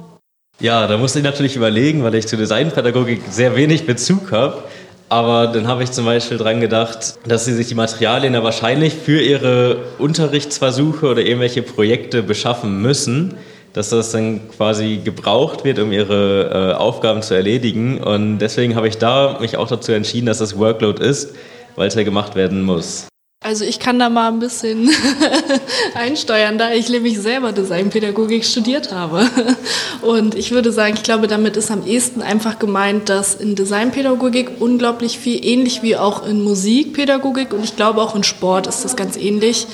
[0.60, 4.64] Ja, da musste ich natürlich überlegen, weil ich zu Designpädagogik sehr wenig Bezug habe.
[5.10, 8.94] Aber dann habe ich zum Beispiel dran gedacht, dass sie sich die Materialien ja wahrscheinlich
[8.94, 13.36] für ihre Unterrichtsversuche oder irgendwelche Projekte beschaffen müssen,
[13.72, 18.00] dass das dann quasi gebraucht wird, um ihre äh, Aufgaben zu erledigen.
[18.04, 21.36] Und deswegen habe ich da mich auch dazu entschieden, dass das Workload ist,
[21.76, 23.08] weil es ja gemacht werden muss.
[23.40, 24.90] Also ich kann da mal ein bisschen
[25.94, 29.30] einsteuern, da ich nämlich selber Designpädagogik studiert habe.
[30.02, 34.60] Und ich würde sagen, ich glaube, damit ist am ehesten einfach gemeint, dass in Designpädagogik
[34.60, 38.96] unglaublich viel, ähnlich wie auch in Musikpädagogik und ich glaube auch in Sport ist das
[38.96, 39.68] ganz ähnlich,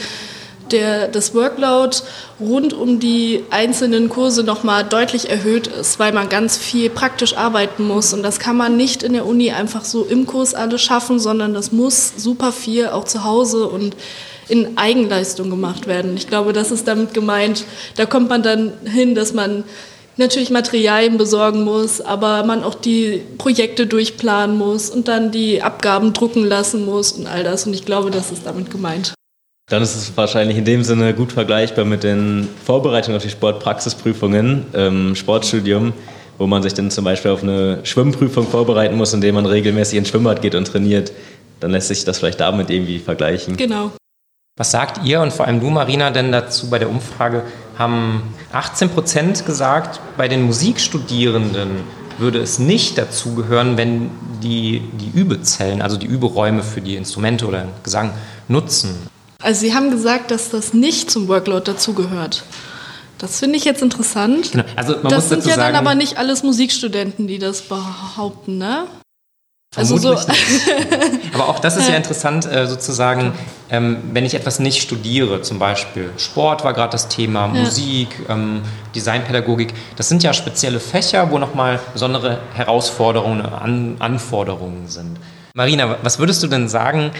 [0.71, 1.97] der, das Workload
[2.39, 7.83] rund um die einzelnen Kurse nochmal deutlich erhöht ist, weil man ganz viel praktisch arbeiten
[7.87, 8.13] muss.
[8.13, 11.53] Und das kann man nicht in der Uni einfach so im Kurs alles schaffen, sondern
[11.53, 13.95] das muss super viel auch zu Hause und
[14.49, 16.15] in Eigenleistung gemacht werden.
[16.17, 19.63] Ich glaube, das ist damit gemeint, da kommt man dann hin, dass man
[20.17, 26.13] natürlich Materialien besorgen muss, aber man auch die Projekte durchplanen muss und dann die Abgaben
[26.13, 27.65] drucken lassen muss und all das.
[27.65, 29.13] Und ich glaube, das ist damit gemeint.
[29.73, 34.67] Dann ist es wahrscheinlich in dem Sinne gut vergleichbar mit den Vorbereitungen auf die Sportpraxisprüfungen
[34.71, 35.93] im Sportstudium,
[36.37, 40.09] wo man sich dann zum Beispiel auf eine Schwimmprüfung vorbereiten muss, indem man regelmäßig ins
[40.09, 41.11] Schwimmbad geht und trainiert.
[41.59, 43.57] Dann lässt sich das vielleicht damit irgendwie vergleichen.
[43.57, 43.89] Genau.
[44.59, 47.41] Was sagt ihr und vor allem du, Marina, denn dazu bei der Umfrage?
[47.75, 51.81] Haben 18 Prozent gesagt, bei den Musikstudierenden
[52.19, 54.11] würde es nicht dazugehören, wenn
[54.43, 58.11] die die Übezellen, also die Überäume für die Instrumente oder Gesang
[58.47, 59.11] nutzen.
[59.43, 62.43] Also Sie haben gesagt, dass das nicht zum Workload dazugehört.
[63.17, 64.51] Das finde ich jetzt interessant.
[64.51, 64.63] Genau.
[64.75, 68.57] Also man das muss sind ja sagen, dann aber nicht alles Musikstudenten, die das behaupten,
[68.57, 68.85] ne?
[69.75, 70.27] Also nicht.
[71.33, 73.33] Aber auch das ist ja interessant, äh, sozusagen,
[73.71, 78.61] ähm, wenn ich etwas nicht studiere, zum Beispiel Sport war gerade das Thema, Musik, ähm,
[78.93, 85.17] Designpädagogik, das sind ja spezielle Fächer, wo nochmal besondere Herausforderungen, An Anforderungen sind.
[85.55, 87.11] Marina, was würdest du denn sagen,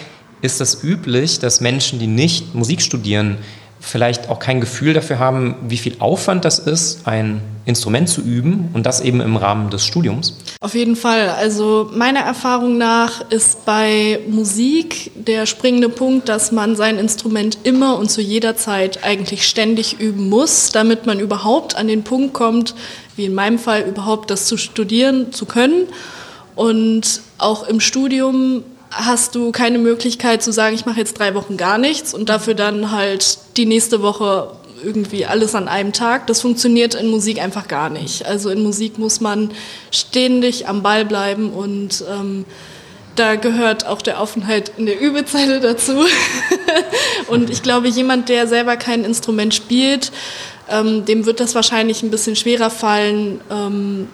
[0.43, 3.38] ist das üblich, dass Menschen, die nicht Musik studieren,
[3.79, 8.69] vielleicht auch kein Gefühl dafür haben, wie viel Aufwand das ist, ein Instrument zu üben
[8.73, 10.36] und das eben im Rahmen des Studiums?
[10.60, 11.29] Auf jeden Fall.
[11.29, 17.97] Also meiner Erfahrung nach ist bei Musik der springende Punkt, dass man sein Instrument immer
[17.97, 22.75] und zu jeder Zeit eigentlich ständig üben muss, damit man überhaupt an den Punkt kommt,
[23.15, 25.88] wie in meinem Fall überhaupt das zu studieren zu können.
[26.56, 31.58] Und auch im Studium hast du keine Möglichkeit zu sagen, ich mache jetzt drei Wochen
[31.58, 34.51] gar nichts und dafür dann halt die nächste Woche
[34.84, 36.27] irgendwie alles an einem Tag.
[36.27, 38.25] Das funktioniert in Musik einfach gar nicht.
[38.25, 39.51] Also in Musik muss man
[39.91, 42.45] ständig am Ball bleiben und ähm,
[43.15, 45.93] da gehört auch der Aufenthalt in der Übezeile dazu.
[47.27, 50.12] und ich glaube, jemand, der selber kein Instrument spielt,
[50.69, 54.08] ähm, dem wird das wahrscheinlich ein bisschen schwerer fallen, ähm,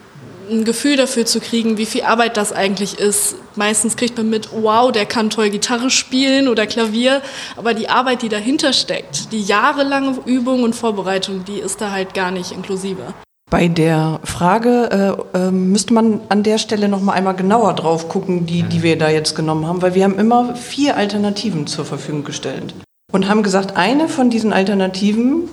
[0.49, 3.35] ein Gefühl dafür zu kriegen, wie viel Arbeit das eigentlich ist.
[3.55, 7.21] Meistens kriegt man mit, wow, der kann toll Gitarre spielen oder Klavier,
[7.55, 12.13] aber die Arbeit, die dahinter steckt, die jahrelange Übung und Vorbereitung, die ist da halt
[12.13, 13.13] gar nicht inklusive.
[13.49, 18.07] Bei der Frage äh, äh, müsste man an der Stelle noch mal einmal genauer drauf
[18.07, 21.83] gucken, die, die wir da jetzt genommen haben, weil wir haben immer vier Alternativen zur
[21.83, 22.75] Verfügung gestellt
[23.11, 25.49] und haben gesagt, eine von diesen Alternativen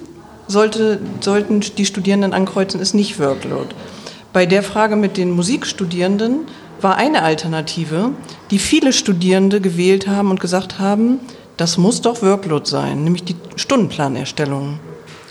[0.47, 3.75] sollte, sollten die Studierenden ankreuzen, ist nicht Workload.
[4.37, 6.41] Bei der Frage mit den Musikstudierenden
[6.83, 8.11] war eine Alternative,
[8.51, 11.21] die viele Studierende gewählt haben und gesagt haben,
[11.57, 14.79] das muss doch Workload sein, nämlich die Stundenplanerstellung.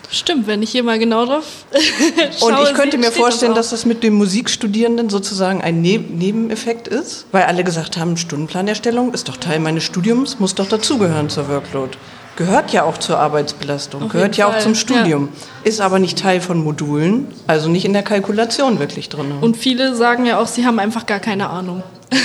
[0.10, 1.46] Stimmt, wenn ich hier mal genau drauf
[2.39, 2.52] schaue.
[2.52, 6.88] Und ich könnte mir vorstellen, das dass das mit den Musikstudierenden sozusagen ein ne Nebeneffekt
[6.88, 11.48] ist, weil alle gesagt haben, Stundenplanerstellung ist doch Teil meines Studiums, muss doch dazugehören zur
[11.48, 11.96] Workload.
[12.36, 15.30] Gehört ja auch zur Arbeitsbelastung, Auf gehört ja auch Fall, zum Studium,
[15.63, 19.32] ist aber nicht Teil von Modulen, also nicht in der Kalkulation wirklich drin.
[19.39, 21.82] Und viele sagen ja auch, sie haben einfach gar keine Ahnung.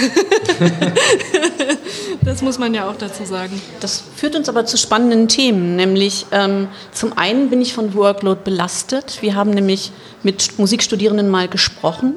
[2.22, 3.60] das muss man ja auch dazu sagen.
[3.78, 8.40] Das führt uns aber zu spannenden Themen, nämlich ähm, zum einen bin ich von Workload
[8.44, 9.18] belastet.
[9.20, 9.92] Wir haben nämlich
[10.24, 12.14] mit Musikstudierenden mal gesprochen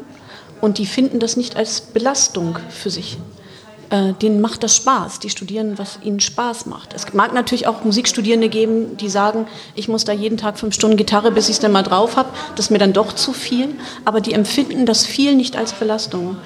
[0.61, 3.17] und die finden das nicht als Belastung für sich.
[3.93, 6.95] Äh, denen macht das Spaß, die studieren, was ihnen Spaß macht.
[6.95, 10.97] Es mag natürlich auch Musikstudierende geben, die sagen, ich muss da jeden Tag fünf Stunden
[10.97, 12.29] Gitarre, bis ich es dann mal drauf habe.
[12.55, 13.75] Das ist mir dann doch zu viel.
[14.03, 16.37] Aber die empfinden das viel nicht als Belastung.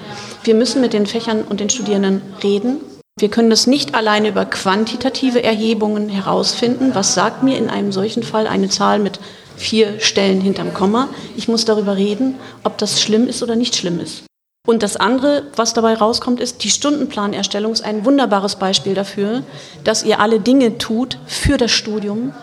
[0.44, 2.82] wir müssen mit den Fächern und den Studierenden reden.
[3.18, 6.90] Wir können das nicht alleine über quantitative Erhebungen herausfinden.
[6.92, 9.20] Was sagt mir in einem solchen Fall eine Zahl mit
[9.56, 11.08] vier Stellen hinterm Komma?
[11.34, 14.27] Ich muss darüber reden, ob das schlimm ist oder nicht schlimm ist.
[14.68, 19.42] Und das andere, was dabei rauskommt, ist, die Stundenplanerstellung ist ein wunderbares Beispiel dafür,
[19.82, 22.34] dass ihr alle Dinge tut für das Studium,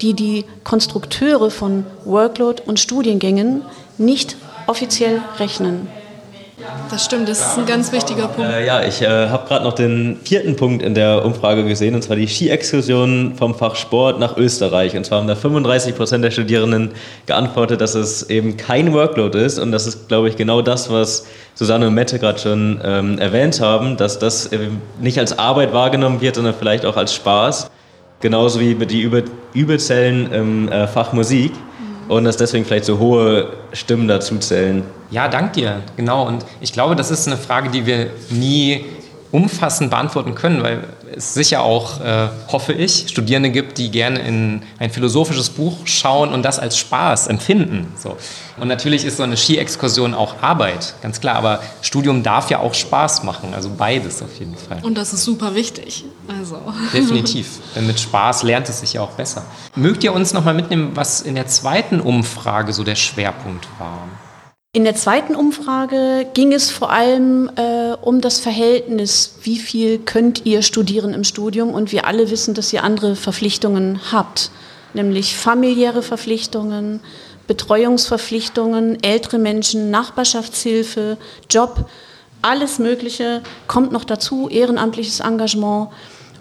[0.00, 3.60] die die Konstrukteure von Workload und Studiengängen
[3.98, 5.88] nicht offiziell rechnen.
[6.90, 8.50] Das stimmt, das ist ein ganz wichtiger Punkt.
[8.50, 12.02] Äh, ja, ich äh, habe gerade noch den vierten Punkt in der Umfrage gesehen, und
[12.02, 14.96] zwar die Ski-Exkursion vom Fach Sport nach Österreich.
[14.96, 16.90] Und zwar haben da 35 Prozent der Studierenden
[17.26, 19.58] geantwortet, dass es eben kein Workload ist.
[19.60, 23.60] Und das ist, glaube ich, genau das, was Susanne und Mette gerade schon ähm, erwähnt
[23.60, 24.50] haben, dass das
[25.00, 27.70] nicht als Arbeit wahrgenommen wird, sondern vielleicht auch als Spaß.
[28.20, 29.08] Genauso wie die
[29.54, 31.52] Übelzellen im äh, Fach Musik
[32.08, 34.82] und dass deswegen vielleicht so hohe Stimmen dazu zählen.
[35.10, 35.80] Ja, dank dir.
[35.96, 36.26] Genau.
[36.26, 38.84] Und ich glaube, das ist eine Frage, die wir nie
[39.30, 40.84] umfassend beantworten können, weil
[41.16, 46.32] es sicher auch, äh, hoffe ich, Studierende gibt, die gerne in ein philosophisches Buch schauen
[46.32, 47.92] und das als Spaß empfinden.
[47.96, 48.16] So.
[48.58, 52.74] Und natürlich ist so eine Ski-Exkursion auch Arbeit, ganz klar, aber Studium darf ja auch
[52.74, 54.80] Spaß machen, also beides auf jeden Fall.
[54.82, 56.04] Und das ist super wichtig.
[56.26, 56.60] Also.
[56.92, 59.44] Definitiv, denn mit Spaß lernt es sich ja auch besser.
[59.74, 64.08] Mögt ihr uns nochmal mitnehmen, was in der zweiten Umfrage so der Schwerpunkt war?
[64.78, 70.46] In der zweiten Umfrage ging es vor allem äh, um das Verhältnis, wie viel könnt
[70.46, 74.52] ihr studieren im Studium und wir alle wissen, dass ihr andere Verpflichtungen habt,
[74.94, 77.00] nämlich familiäre Verpflichtungen,
[77.48, 81.16] Betreuungsverpflichtungen, ältere Menschen, Nachbarschaftshilfe,
[81.50, 81.90] Job,
[82.40, 85.88] alles Mögliche kommt noch dazu, ehrenamtliches Engagement.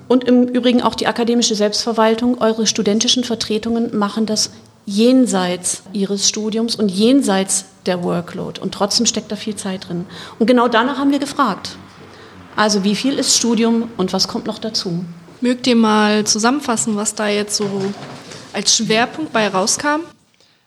[0.08, 4.52] Und im Übrigen auch die akademische Selbstverwaltung, eure studentischen Vertretungen machen das
[4.86, 8.60] jenseits ihres Studiums und jenseits der Workload.
[8.60, 10.06] Und trotzdem steckt da viel Zeit drin.
[10.40, 11.78] Und genau danach haben wir gefragt.
[12.56, 15.06] Also wie viel ist Studium und was kommt noch dazu?
[15.42, 17.70] Mögt ihr mal zusammenfassen, was da jetzt so
[18.54, 20.02] als Schwerpunkt bei rauskam?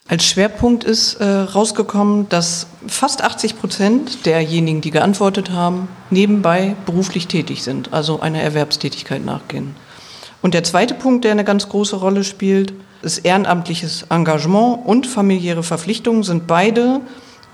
[0.07, 7.29] Als Schwerpunkt ist äh, rausgekommen, dass fast 80 Prozent derjenigen, die geantwortet haben, nebenbei beruflich
[7.29, 9.77] tätig sind, also einer Erwerbstätigkeit nachgehen.
[10.43, 15.63] Und der zweite Punkt, der eine ganz große Rolle spielt, ist ehrenamtliches Engagement und familiäre
[15.63, 17.01] Verpflichtungen sind beide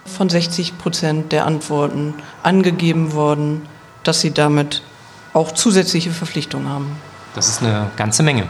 [0.04, 3.62] von 60 Prozent der Antworten angegeben worden,
[4.04, 4.82] dass sie damit
[5.32, 6.96] auch zusätzliche Verpflichtungen haben.
[7.34, 8.46] Das ist eine ganze Menge.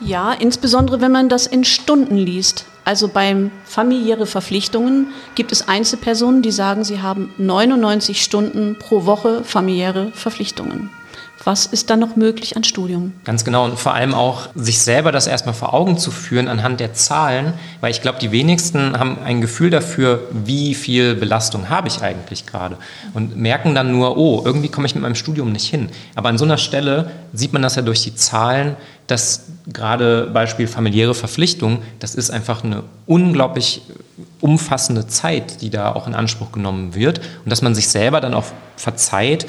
[0.00, 2.66] Ja, insbesondere wenn man das in Stunden liest.
[2.84, 9.42] Also beim familiäre Verpflichtungen gibt es Einzelpersonen, die sagen, sie haben 99 Stunden pro Woche
[9.42, 10.90] familiäre Verpflichtungen
[11.46, 13.12] was ist dann noch möglich an Studium?
[13.22, 16.80] Ganz genau und vor allem auch sich selber das erstmal vor Augen zu führen anhand
[16.80, 21.86] der Zahlen, weil ich glaube, die wenigsten haben ein Gefühl dafür, wie viel Belastung habe
[21.86, 22.76] ich eigentlich gerade
[23.14, 25.88] und merken dann nur, oh, irgendwie komme ich mit meinem Studium nicht hin.
[26.16, 28.74] Aber an so einer Stelle sieht man das ja durch die Zahlen,
[29.06, 33.82] dass gerade Beispiel familiäre Verpflichtung, das ist einfach eine unglaublich
[34.40, 38.34] umfassende Zeit, die da auch in Anspruch genommen wird und dass man sich selber dann
[38.34, 39.46] auch verzeiht,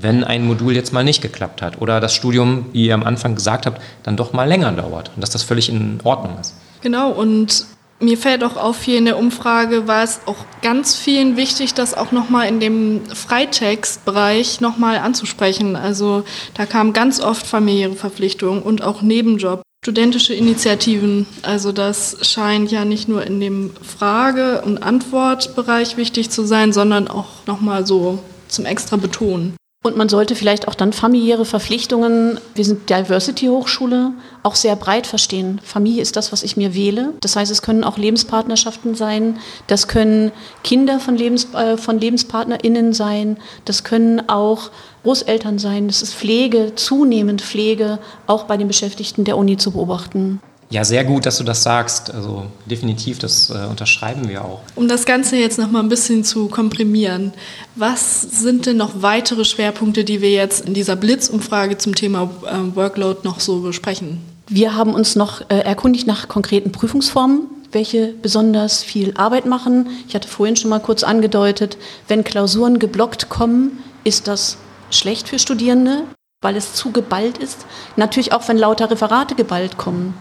[0.00, 3.34] wenn ein Modul jetzt mal nicht geklappt hat oder das Studium, wie ihr am Anfang
[3.34, 6.54] gesagt habt, dann doch mal länger dauert und dass das völlig in Ordnung ist.
[6.80, 7.66] Genau, und
[8.00, 11.94] mir fällt auch auf, hier in der Umfrage war es auch ganz vielen wichtig, das
[11.94, 15.74] auch nochmal in dem Freitextbereich nochmal anzusprechen.
[15.74, 16.22] Also
[16.54, 19.62] da kamen ganz oft familiäre Verpflichtungen und auch Nebenjob.
[19.84, 26.44] Studentische Initiativen, also das scheint ja nicht nur in dem Frage- und Antwortbereich wichtig zu
[26.44, 29.54] sein, sondern auch nochmal so zum extra betonen.
[29.84, 34.12] Und man sollte vielleicht auch dann familiäre Verpflichtungen, wir sind Diversity-Hochschule,
[34.42, 35.60] auch sehr breit verstehen.
[35.62, 37.14] Familie ist das, was ich mir wähle.
[37.20, 39.38] Das heißt, es können auch Lebenspartnerschaften sein,
[39.68, 40.32] das können
[40.64, 43.36] Kinder von, Lebens, äh, von LebenspartnerInnen sein,
[43.66, 44.70] das können auch
[45.04, 50.40] Großeltern sein, das ist Pflege, zunehmend Pflege, auch bei den Beschäftigten der Uni zu beobachten.
[50.70, 52.12] Ja, sehr gut, dass du das sagst.
[52.12, 54.60] Also definitiv, das äh, unterschreiben wir auch.
[54.74, 57.32] Um das Ganze jetzt noch mal ein bisschen zu komprimieren,
[57.74, 62.76] was sind denn noch weitere Schwerpunkte, die wir jetzt in dieser Blitzumfrage zum Thema äh,
[62.76, 64.20] Workload noch so besprechen?
[64.48, 69.88] Wir haben uns noch äh, erkundigt nach konkreten Prüfungsformen, welche besonders viel Arbeit machen.
[70.06, 71.78] Ich hatte vorhin schon mal kurz angedeutet,
[72.08, 74.58] wenn Klausuren geblockt kommen, ist das
[74.90, 76.04] schlecht für Studierende,
[76.42, 77.66] weil es zu geballt ist.
[77.96, 80.14] Natürlich auch, wenn lauter Referate geballt kommen.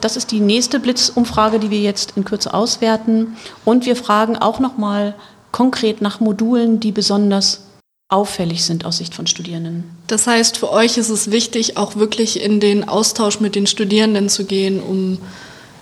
[0.00, 3.36] Das ist die nächste Blitzumfrage, die wir jetzt in Kürze auswerten.
[3.64, 5.14] Und wir fragen auch nochmal
[5.52, 7.62] konkret nach Modulen, die besonders
[8.08, 9.84] auffällig sind aus Sicht von Studierenden.
[10.06, 14.28] Das heißt, für euch ist es wichtig, auch wirklich in den Austausch mit den Studierenden
[14.28, 15.18] zu gehen, um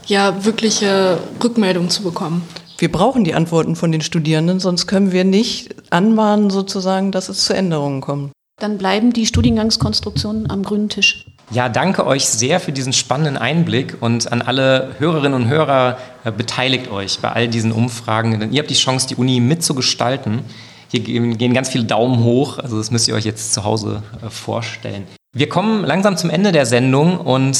[0.06, 2.42] ja wirkliche Rückmeldungen zu bekommen.
[2.78, 7.44] Wir brauchen die Antworten von den Studierenden, sonst können wir nicht anmahnen sozusagen, dass es
[7.44, 8.32] zu Änderungen kommt.
[8.60, 11.26] Dann bleiben die Studiengangskonstruktionen am grünen Tisch.
[11.52, 16.32] Ja, danke euch sehr für diesen spannenden Einblick und an alle Hörerinnen und Hörer, äh,
[16.32, 20.40] beteiligt euch bei all diesen Umfragen, denn ihr habt die Chance, die Uni mitzugestalten.
[20.88, 24.30] Hier gehen ganz viele Daumen hoch, also das müsst ihr euch jetzt zu Hause äh,
[24.30, 25.06] vorstellen.
[25.34, 27.58] Wir kommen langsam zum Ende der Sendung und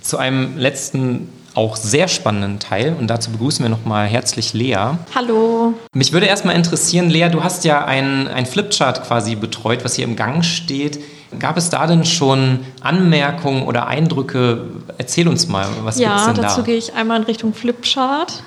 [0.00, 4.96] zu einem letzten auch sehr spannenden Teil und dazu begrüßen wir nochmal herzlich Lea.
[5.16, 5.74] Hallo.
[5.94, 10.04] Mich würde erstmal interessieren, Lea, du hast ja ein, ein Flipchart quasi betreut, was hier
[10.04, 11.00] im Gang steht.
[11.38, 14.66] Gab es da denn schon Anmerkungen oder Eindrücke?
[14.98, 16.42] Erzähl uns mal, was ja, gibt's denn da?
[16.42, 18.42] Ja, dazu gehe ich einmal in Richtung Flipchart.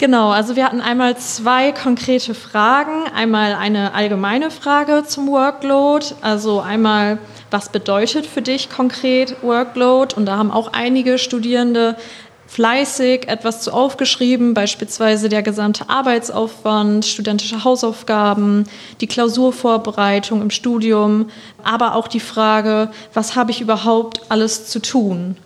[0.00, 3.06] Genau, also wir hatten einmal zwei konkrete Fragen.
[3.14, 7.18] Einmal eine allgemeine Frage zum Workload, also einmal,
[7.52, 10.16] was bedeutet für dich konkret Workload?
[10.16, 11.94] Und da haben auch einige Studierende
[12.54, 18.62] fleißig etwas zu aufgeschrieben, beispielsweise der gesamte Arbeitsaufwand, studentische Hausaufgaben,
[19.00, 21.30] die Klausurvorbereitung im Studium,
[21.64, 25.36] aber auch die Frage, was habe ich überhaupt alles zu tun?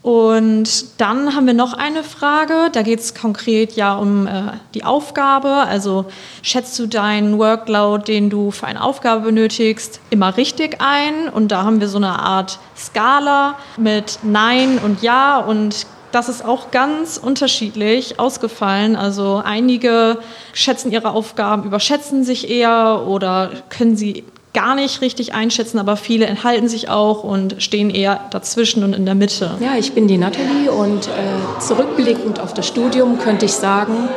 [0.00, 4.84] Und dann haben wir noch eine Frage, da geht es konkret ja um äh, die
[4.84, 5.48] Aufgabe.
[5.48, 6.06] Also
[6.40, 11.28] schätzt du deinen Workload, den du für eine Aufgabe benötigst, immer richtig ein?
[11.28, 15.86] Und da haben wir so eine Art Skala mit Nein und Ja und
[16.16, 18.96] das ist auch ganz unterschiedlich ausgefallen.
[18.96, 20.16] Also einige
[20.54, 26.24] schätzen ihre Aufgaben, überschätzen sich eher oder können sie gar nicht richtig einschätzen, aber viele
[26.24, 29.50] enthalten sich auch und stehen eher dazwischen und in der Mitte.
[29.60, 34.08] Ja, ich bin die Nathalie und äh, zurückblickend auf das Studium könnte ich sagen,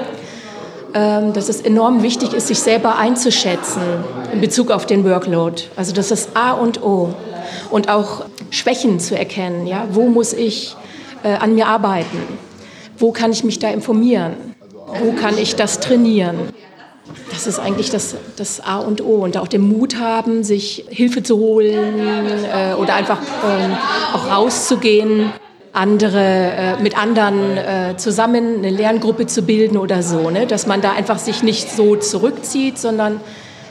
[0.94, 3.82] ähm, dass es enorm wichtig ist, sich selber einzuschätzen
[4.32, 5.64] in Bezug auf den Workload.
[5.76, 7.14] Also das ist A und O.
[7.70, 9.68] Und auch Schwächen zu erkennen.
[9.68, 9.88] Ja?
[9.92, 10.78] Wo muss ich
[11.24, 12.18] äh, an mir arbeiten?
[12.98, 14.34] Wo kann ich mich da informieren?
[15.02, 16.50] Wo kann ich das trainieren?
[17.32, 19.24] Das ist eigentlich das, das A und O.
[19.24, 23.76] Und auch den Mut haben, sich Hilfe zu holen äh, oder einfach ähm,
[24.14, 25.32] auch rauszugehen,
[25.72, 30.30] andere, äh, mit anderen äh, zusammen eine Lerngruppe zu bilden oder so.
[30.30, 30.48] Ne?
[30.48, 33.22] Dass man da einfach sich nicht so zurückzieht, sondern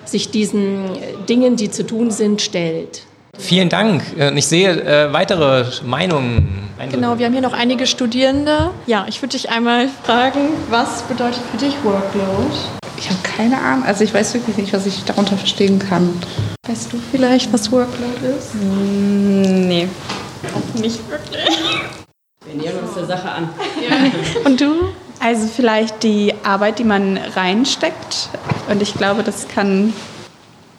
[0.04, 0.84] sich diesen
[1.28, 3.02] Dingen, die zu tun sind, stellt.
[3.38, 4.02] Vielen Dank.
[4.18, 6.68] Äh, ich sehe äh, weitere Meinungen.
[6.90, 8.70] Genau, wir haben hier noch einige Studierende.
[8.86, 12.54] Ja, ich würde dich einmal fragen, was bedeutet für dich Workload?
[12.96, 13.84] Ich habe keine Ahnung.
[13.84, 16.20] Also ich weiß wirklich nicht, was ich darunter verstehen kann.
[16.66, 18.54] Weißt du vielleicht, was Workload ist?
[18.54, 19.88] Mm, nee.
[20.54, 21.58] Auch nicht wirklich.
[22.44, 23.48] Wir nähern uns der Sache an.
[23.80, 23.96] Ja.
[24.44, 24.90] Und du?
[25.20, 28.30] Also vielleicht die Arbeit, die man reinsteckt.
[28.68, 29.92] Und ich glaube, das kann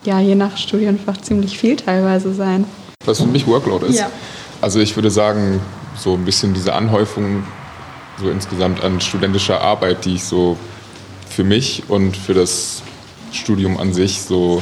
[0.05, 2.65] ja je nach Studienfach ziemlich viel teilweise sein.
[3.05, 3.99] Was für mich Workload ist?
[3.99, 4.09] Ja.
[4.61, 5.59] Also ich würde sagen,
[5.95, 7.43] so ein bisschen diese Anhäufung
[8.19, 10.57] so insgesamt an studentischer Arbeit, die ich so
[11.29, 12.81] für mich und für das
[13.31, 14.61] Studium an sich so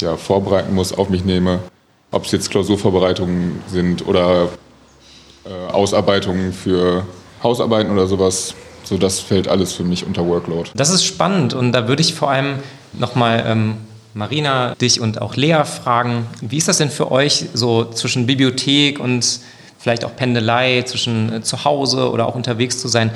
[0.00, 1.60] ja, vorbereiten muss, auf mich nehme.
[2.10, 4.48] Ob es jetzt Klausurvorbereitungen sind oder
[5.44, 7.04] äh, Ausarbeitungen für
[7.42, 8.54] Hausarbeiten oder sowas.
[8.84, 10.70] So, das fällt alles für mich unter Workload.
[10.74, 12.60] Das ist spannend und da würde ich vor allem
[12.92, 13.76] nochmal ähm,
[14.16, 16.26] Marina, dich und auch Lea fragen.
[16.40, 19.40] Wie ist das denn für euch so zwischen Bibliothek und
[19.78, 23.10] vielleicht auch Pendelei, zwischen äh, zu Hause oder auch unterwegs zu sein?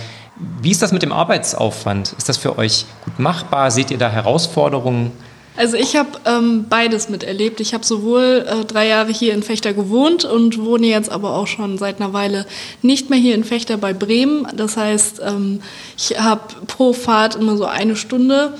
[0.60, 2.14] Wie ist das mit dem Arbeitsaufwand?
[2.18, 3.70] Ist das für euch gut machbar?
[3.70, 5.10] Seht ihr da Herausforderungen?
[5.56, 7.60] Also ich habe ähm, beides miterlebt.
[7.60, 11.46] Ich habe sowohl äh, drei Jahre hier in Fechter gewohnt und wohne jetzt aber auch
[11.46, 12.44] schon seit einer Weile
[12.82, 14.46] nicht mehr hier in Fechter bei Bremen.
[14.54, 15.62] Das heißt, ähm,
[15.96, 18.52] ich habe pro Fahrt immer so eine Stunde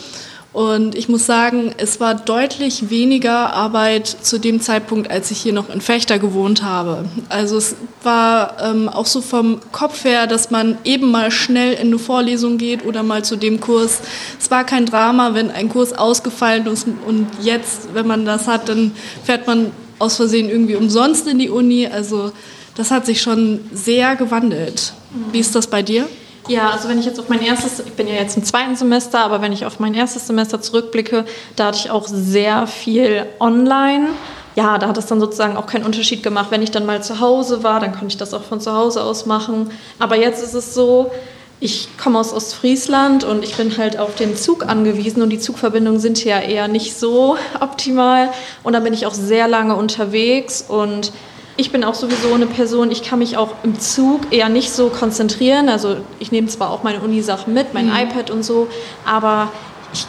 [0.53, 5.53] und ich muss sagen, es war deutlich weniger Arbeit zu dem Zeitpunkt, als ich hier
[5.53, 7.05] noch in Fechter gewohnt habe.
[7.29, 11.89] Also es war ähm, auch so vom Kopf her, dass man eben mal schnell in
[11.89, 14.01] eine Vorlesung geht oder mal zu dem Kurs.
[14.41, 18.69] Es war kein Drama, wenn ein Kurs ausgefallen ist und jetzt, wenn man das hat,
[18.69, 18.91] dann
[19.23, 19.71] fährt man
[20.01, 21.87] aus Versehen irgendwie umsonst in die Uni.
[21.87, 22.33] Also
[22.75, 24.95] das hat sich schon sehr gewandelt.
[25.31, 26.09] Wie ist das bei dir?
[26.51, 29.21] Ja, also wenn ich jetzt auf mein erstes, ich bin ja jetzt im zweiten Semester,
[29.21, 31.25] aber wenn ich auf mein erstes Semester zurückblicke,
[31.55, 34.09] da hatte ich auch sehr viel online.
[34.57, 36.49] Ja, da hat es dann sozusagen auch keinen Unterschied gemacht.
[36.51, 39.05] Wenn ich dann mal zu Hause war, dann konnte ich das auch von zu Hause
[39.05, 39.71] aus machen.
[40.01, 41.13] Aber jetzt ist es so,
[41.61, 46.01] ich komme aus Ostfriesland und ich bin halt auf den Zug angewiesen und die Zugverbindungen
[46.01, 48.31] sind ja eher nicht so optimal.
[48.65, 51.13] Und da bin ich auch sehr lange unterwegs und
[51.57, 54.89] ich bin auch sowieso eine Person, ich kann mich auch im Zug eher nicht so
[54.89, 55.69] konzentrieren.
[55.69, 57.97] Also ich nehme zwar auch meine Unisachen mit, mein mhm.
[57.97, 58.69] iPad und so,
[59.05, 59.51] aber
[59.93, 60.07] ich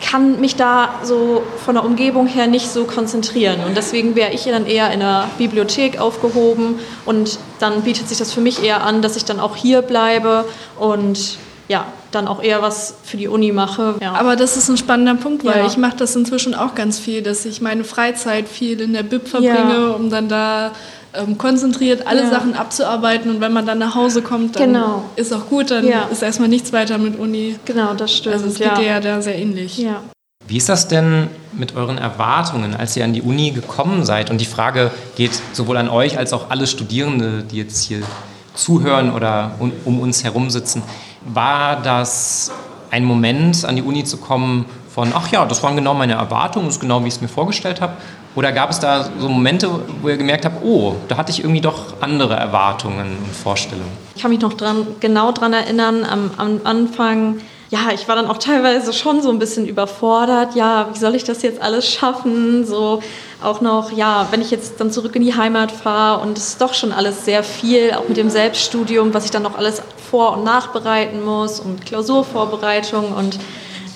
[0.00, 3.58] kann mich da so von der Umgebung her nicht so konzentrieren.
[3.66, 8.32] Und deswegen wäre ich dann eher in der Bibliothek aufgehoben und dann bietet sich das
[8.32, 10.44] für mich eher an, dass ich dann auch hier bleibe
[10.78, 11.38] und
[11.68, 13.94] ja, dann auch eher was für die Uni mache.
[14.00, 14.12] Ja.
[14.14, 15.66] Aber das ist ein spannender Punkt, weil Ja.
[15.66, 19.28] ich mache das inzwischen auch ganz viel, dass ich meine Freizeit viel in der Bib
[19.28, 19.90] verbringe, Ja.
[19.92, 20.72] um dann da
[21.16, 22.30] ähm, konzentriert alle Ja.
[22.30, 25.04] Sachen abzuarbeiten und wenn man dann nach Hause kommt, dann Genau.
[25.14, 26.08] ist auch gut, dann Ja.
[26.10, 27.56] ist erstmal nichts weiter mit Uni.
[27.64, 28.34] Genau, das stimmt.
[28.34, 28.70] Also es ja.
[28.70, 29.78] geht dir ja da sehr ähnlich.
[29.78, 30.00] Ja.
[30.48, 34.28] Wie ist das denn mit euren Erwartungen, als ihr an die Uni gekommen seid?
[34.30, 38.02] Und die Frage geht sowohl an euch als auch alle Studierende, die jetzt hier
[38.54, 40.82] zuhören oder um, um uns herum sitzen.
[41.24, 42.52] War das
[42.90, 46.66] ein Moment, an die Uni zu kommen von, ach ja, das waren genau meine Erwartungen,
[46.66, 47.94] das ist genau, wie ich es mir vorgestellt habe?
[48.36, 49.68] Oder gab es da so Momente,
[50.02, 53.90] wo ihr gemerkt habt, oh, da hatte ich irgendwie doch andere Erwartungen und Vorstellungen?
[54.16, 58.26] Ich kann mich noch dran, genau dran erinnern, am, am Anfang, ja, ich war dann
[58.26, 60.54] auch teilweise schon so ein bisschen überfordert.
[60.54, 62.64] Ja, wie soll ich das jetzt alles schaffen?
[62.66, 63.02] So
[63.42, 66.60] auch noch, ja, wenn ich jetzt dann zurück in die Heimat fahre und es ist
[66.60, 69.82] doch schon alles sehr viel, auch mit dem Selbststudium, was ich dann noch alles
[70.14, 73.12] vor- und nachbereiten muss und Klausurvorbereitung.
[73.14, 73.36] Und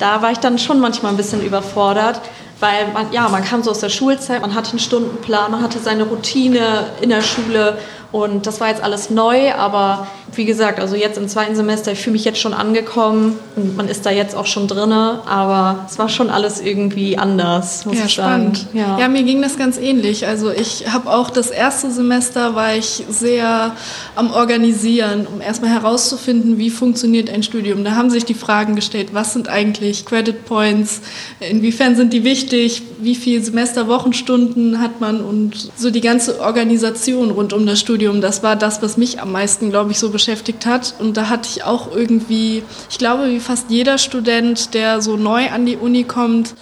[0.00, 2.20] da war ich dann schon manchmal ein bisschen überfordert,
[2.58, 5.78] weil man, ja, man kam so aus der Schulzeit, man hatte einen Stundenplan, man hatte
[5.78, 7.78] seine Routine in der Schule.
[8.10, 10.08] Und das war jetzt alles neu, aber
[10.38, 13.88] wie gesagt, also jetzt im zweiten Semester, ich fühle mich jetzt schon angekommen und man
[13.88, 18.04] ist da jetzt auch schon drinne, aber es war schon alles irgendwie anders, muss ja,
[18.04, 18.54] ich sagen.
[18.54, 18.66] spannend.
[18.72, 19.08] Ja.
[19.08, 20.28] mir ging das ganz ähnlich.
[20.28, 23.72] Also ich habe auch das erste Semester war ich sehr
[24.14, 27.82] am Organisieren, um erstmal herauszufinden, wie funktioniert ein Studium.
[27.82, 31.00] Da haben sich die Fragen gestellt, was sind eigentlich Credit Points,
[31.40, 37.52] inwiefern sind die wichtig, wie viele Semesterwochenstunden hat man und so die ganze Organisation rund
[37.52, 38.20] um das Studium.
[38.20, 40.27] Das war das, was mich am meisten, glaube ich, so beschäftigt
[40.66, 40.94] hat.
[40.98, 45.50] Und da hatte ich auch irgendwie, ich glaube, wie fast jeder Student, der so neu
[45.50, 46.54] an die Uni kommt,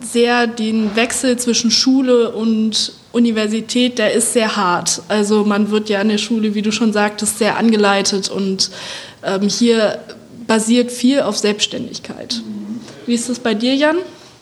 [0.00, 5.02] sehr den Wechsel zwischen Schule und Universität, der ist sehr hart.
[5.08, 8.70] Also man wird ja in der Schule, wie du schon sagtest, sehr angeleitet und
[9.22, 10.00] ähm, hier
[10.46, 12.42] basiert viel auf Selbstständigkeit.
[13.06, 13.98] Wie ist das bei dir, Jan?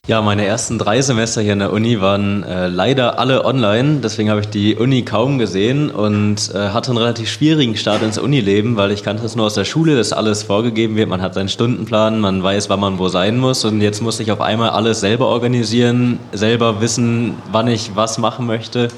[0.08, 4.00] Ja, meine ersten drei Semester hier an der Uni waren äh, leider alle online.
[4.02, 8.18] Deswegen habe ich die Uni kaum gesehen und äh, hatte einen relativ schwierigen Start ins
[8.18, 11.08] Unileben, weil ich kannte es nur aus der Schule, dass alles vorgegeben wird.
[11.08, 13.64] Man hat seinen Stundenplan, man weiß, wann man wo sein muss.
[13.64, 18.44] Und jetzt musste ich auf einmal alles selber organisieren, selber wissen, wann ich was machen
[18.44, 18.88] möchte.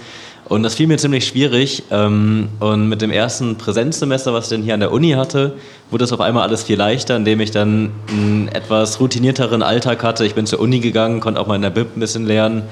[0.48, 1.84] Und das fiel mir ziemlich schwierig.
[1.90, 5.54] Ähm, und mit dem ersten Präsenzsemester, was ich dann hier an der Uni hatte,
[5.90, 10.24] wurde das auf einmal alles viel leichter, indem ich dann einen etwas routinierteren Alltag hatte.
[10.26, 12.62] Ich bin zur Uni gegangen, konnte auch mal in der Bib ein bisschen lernen.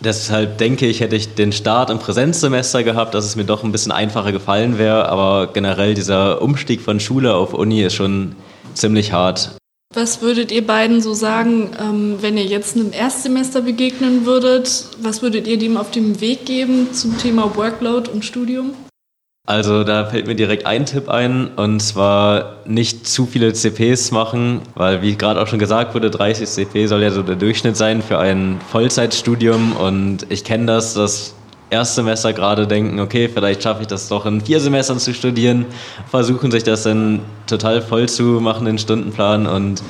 [0.00, 3.72] Deshalb denke ich, hätte ich den Start im Präsenzsemester gehabt, dass es mir doch ein
[3.72, 5.08] bisschen einfacher gefallen wäre.
[5.08, 8.36] Aber generell dieser Umstieg von Schule auf Uni ist schon
[8.74, 9.57] ziemlich hart.
[9.94, 14.84] Was würdet ihr beiden so sagen, ähm, wenn ihr jetzt einem Erstsemester begegnen würdet?
[15.00, 18.74] Was würdet ihr dem auf dem Weg geben zum Thema Workload und Studium?
[19.46, 24.60] Also da fällt mir direkt ein Tipp ein und zwar nicht zu viele CPs machen,
[24.74, 28.02] weil wie gerade auch schon gesagt wurde, 30 CP soll ja so der Durchschnitt sein
[28.02, 31.34] für ein Vollzeitstudium und ich kenne das, dass
[31.70, 35.66] Erstsemester gerade denken, okay, vielleicht schaffe ich das doch in vier Semestern zu studieren,
[36.10, 39.82] versuchen sich das dann total voll zu machen, den Stundenplan und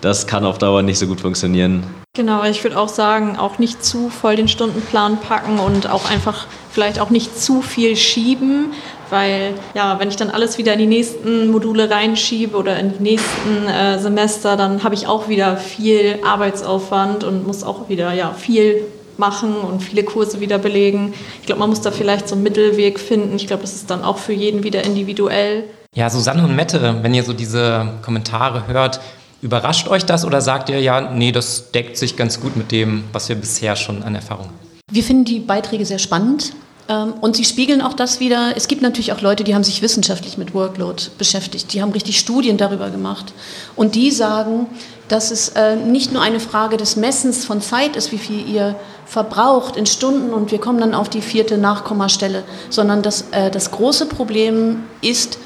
[0.00, 1.82] das kann auf Dauer nicht so gut funktionieren.
[2.14, 6.46] Genau, ich würde auch sagen, auch nicht zu voll den Stundenplan packen und auch einfach
[6.70, 8.72] vielleicht auch nicht zu viel schieben,
[9.10, 13.02] weil ja, wenn ich dann alles wieder in die nächsten Module reinschiebe oder in die
[13.02, 18.32] nächsten äh, Semester, dann habe ich auch wieder viel Arbeitsaufwand und muss auch wieder ja
[18.32, 18.82] viel
[19.18, 21.14] machen und viele Kurse wieder belegen.
[21.40, 23.36] Ich glaube, man muss da vielleicht so einen Mittelweg finden.
[23.36, 25.64] Ich glaube, das ist dann auch für jeden wieder individuell.
[25.94, 29.00] Ja, Susanne und Mette, wenn ihr so diese Kommentare hört,
[29.42, 33.04] überrascht euch das oder sagt ihr, ja, nee, das deckt sich ganz gut mit dem,
[33.12, 34.66] was wir bisher schon an Erfahrung haben?
[34.90, 36.52] Wir finden die Beiträge sehr spannend.
[36.88, 38.52] ähm, Und sie spiegeln auch das wieder.
[38.56, 41.72] Es gibt natürlich auch Leute, die haben sich wissenschaftlich mit Workload beschäftigt.
[41.72, 43.32] Die haben richtig Studien darüber gemacht.
[43.74, 44.66] Und die sagen,
[45.08, 48.76] dass es äh, nicht nur eine Frage des Messens von Zeit ist, wie viel ihr
[49.06, 53.70] verbraucht in Stunden und wir kommen dann auf die vierte Nachkommastelle, sondern dass äh, das
[53.70, 55.38] große Problem ist,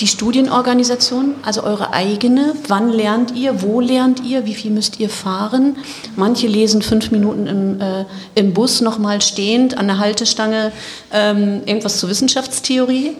[0.00, 2.54] die Studienorganisation, also eure eigene.
[2.66, 3.62] Wann lernt ihr?
[3.62, 4.44] Wo lernt ihr?
[4.44, 5.76] Wie viel müsst ihr fahren?
[6.16, 8.04] Manche lesen fünf Minuten im, äh,
[8.34, 10.72] im Bus nochmal stehend an der Haltestange
[11.12, 13.16] ähm, irgendwas zur Wissenschaftstheorie.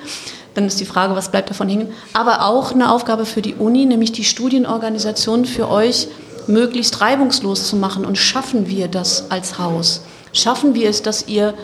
[0.54, 1.88] Dann ist die Frage, was bleibt davon hängen.
[2.12, 6.08] Aber auch eine Aufgabe für die Uni, nämlich die Studienorganisation für euch
[6.48, 8.04] möglichst reibungslos zu machen.
[8.04, 10.02] Und schaffen wir das als Haus?
[10.32, 11.54] Schaffen wir es, dass ihr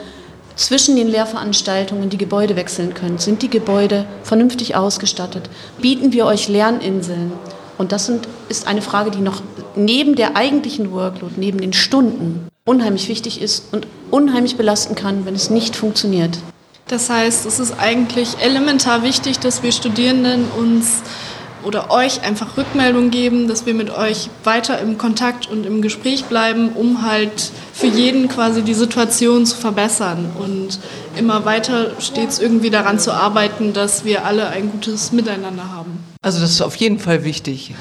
[0.56, 3.20] zwischen den Lehrveranstaltungen die Gebäude wechseln könnt?
[3.20, 5.48] Sind die Gebäude vernünftig ausgestattet?
[5.80, 7.32] Bieten wir euch Lerninseln?
[7.78, 9.40] Und das sind, ist eine Frage, die noch
[9.74, 15.34] neben der eigentlichen Workload, neben den Stunden, unheimlich wichtig ist und unheimlich belasten kann, wenn
[15.34, 16.38] es nicht funktioniert.
[16.88, 21.02] Das heißt, es ist eigentlich elementar wichtig, dass wir Studierenden uns
[21.64, 26.24] oder euch einfach Rückmeldung geben, dass wir mit euch weiter im Kontakt und im Gespräch
[26.24, 30.78] bleiben, um halt für jeden quasi die Situation zu verbessern und
[31.16, 36.04] immer weiter stets irgendwie daran zu arbeiten, dass wir alle ein gutes Miteinander haben.
[36.22, 37.74] Also das ist auf jeden Fall wichtig.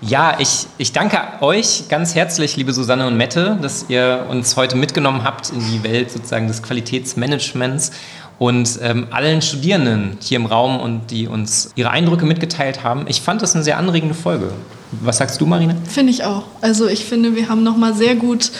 [0.00, 4.76] Ja, ich, ich danke euch ganz herzlich, liebe Susanne und Mette, dass ihr uns heute
[4.76, 7.90] mitgenommen habt in die Welt sozusagen des Qualitätsmanagements
[8.38, 13.06] und ähm, allen Studierenden hier im Raum und die uns ihre Eindrücke mitgeteilt haben.
[13.08, 14.52] Ich fand das eine sehr anregende Folge.
[15.02, 15.74] Was sagst du, Marina?
[15.88, 16.44] Finde ich auch.
[16.60, 18.50] Also ich finde, wir haben nochmal sehr gut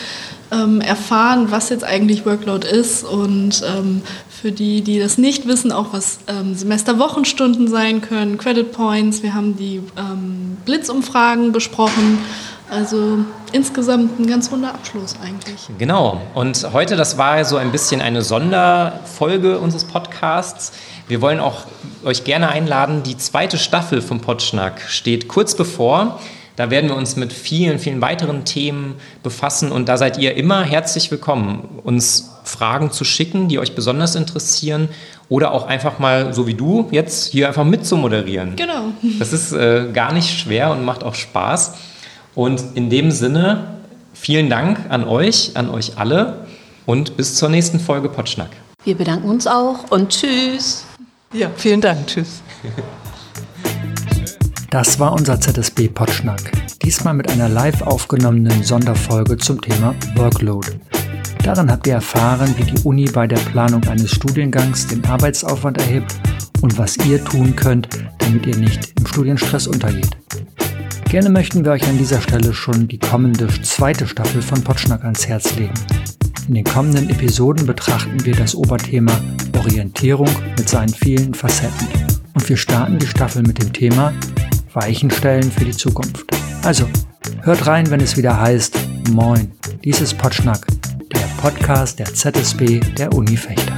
[0.51, 5.71] ähm, erfahren, was jetzt eigentlich Workload ist und ähm, für die, die das nicht wissen,
[5.71, 9.21] auch was ähm, Semesterwochenstunden sein können, Credit Points.
[9.21, 12.19] Wir haben die ähm, Blitzumfragen besprochen.
[12.69, 13.19] Also
[13.51, 15.67] insgesamt ein ganz runder Abschluss eigentlich.
[15.77, 16.21] Genau.
[16.35, 20.71] Und heute, das war so ein bisschen eine Sonderfolge unseres Podcasts.
[21.07, 21.65] Wir wollen auch
[22.03, 23.01] euch gerne einladen.
[23.01, 26.19] Die zweite Staffel vom Podschnack steht kurz bevor.
[26.55, 30.61] Da werden wir uns mit vielen, vielen weiteren Themen befassen und da seid ihr immer
[30.61, 34.89] herzlich willkommen, uns Fragen zu schicken, die euch besonders interessieren
[35.29, 38.57] oder auch einfach mal, so wie du, jetzt hier einfach mitzumoderieren.
[38.57, 38.87] Genau.
[39.19, 41.75] Das ist äh, gar nicht schwer und macht auch Spaß.
[42.39, 43.65] Und in dem Sinne,
[44.13, 46.45] vielen Dank an euch, an euch alle
[46.85, 48.47] und bis zur nächsten Folge Potschnack.
[48.85, 50.85] Wir bedanken uns auch und tschüss.
[51.33, 52.07] Ja, vielen Dank.
[52.07, 52.41] Tschüss.
[54.69, 56.39] Das war unser ZSB Potschnack.
[56.81, 60.79] Diesmal mit einer live aufgenommenen Sonderfolge zum Thema Workload.
[61.43, 66.15] Darin habt ihr erfahren, wie die Uni bei der Planung eines Studiengangs den Arbeitsaufwand erhebt
[66.61, 70.15] und was ihr tun könnt, damit ihr nicht im Studienstress untergeht.
[71.09, 75.27] Gerne möchten wir euch an dieser Stelle schon die kommende zweite Staffel von Potschnack ans
[75.27, 75.73] Herz legen.
[76.47, 79.19] In den kommenden Episoden betrachten wir das Oberthema
[79.57, 81.87] Orientierung mit seinen vielen Facetten.
[82.35, 84.13] Und wir starten die Staffel mit dem Thema
[84.73, 86.27] Weichenstellen für die Zukunft.
[86.63, 86.87] Also,
[87.41, 88.77] hört rein, wenn es wieder heißt
[89.09, 89.51] Moin,
[89.83, 90.67] dies ist Potschnack,
[91.11, 93.75] der Podcast der ZSB der Uni Fechter.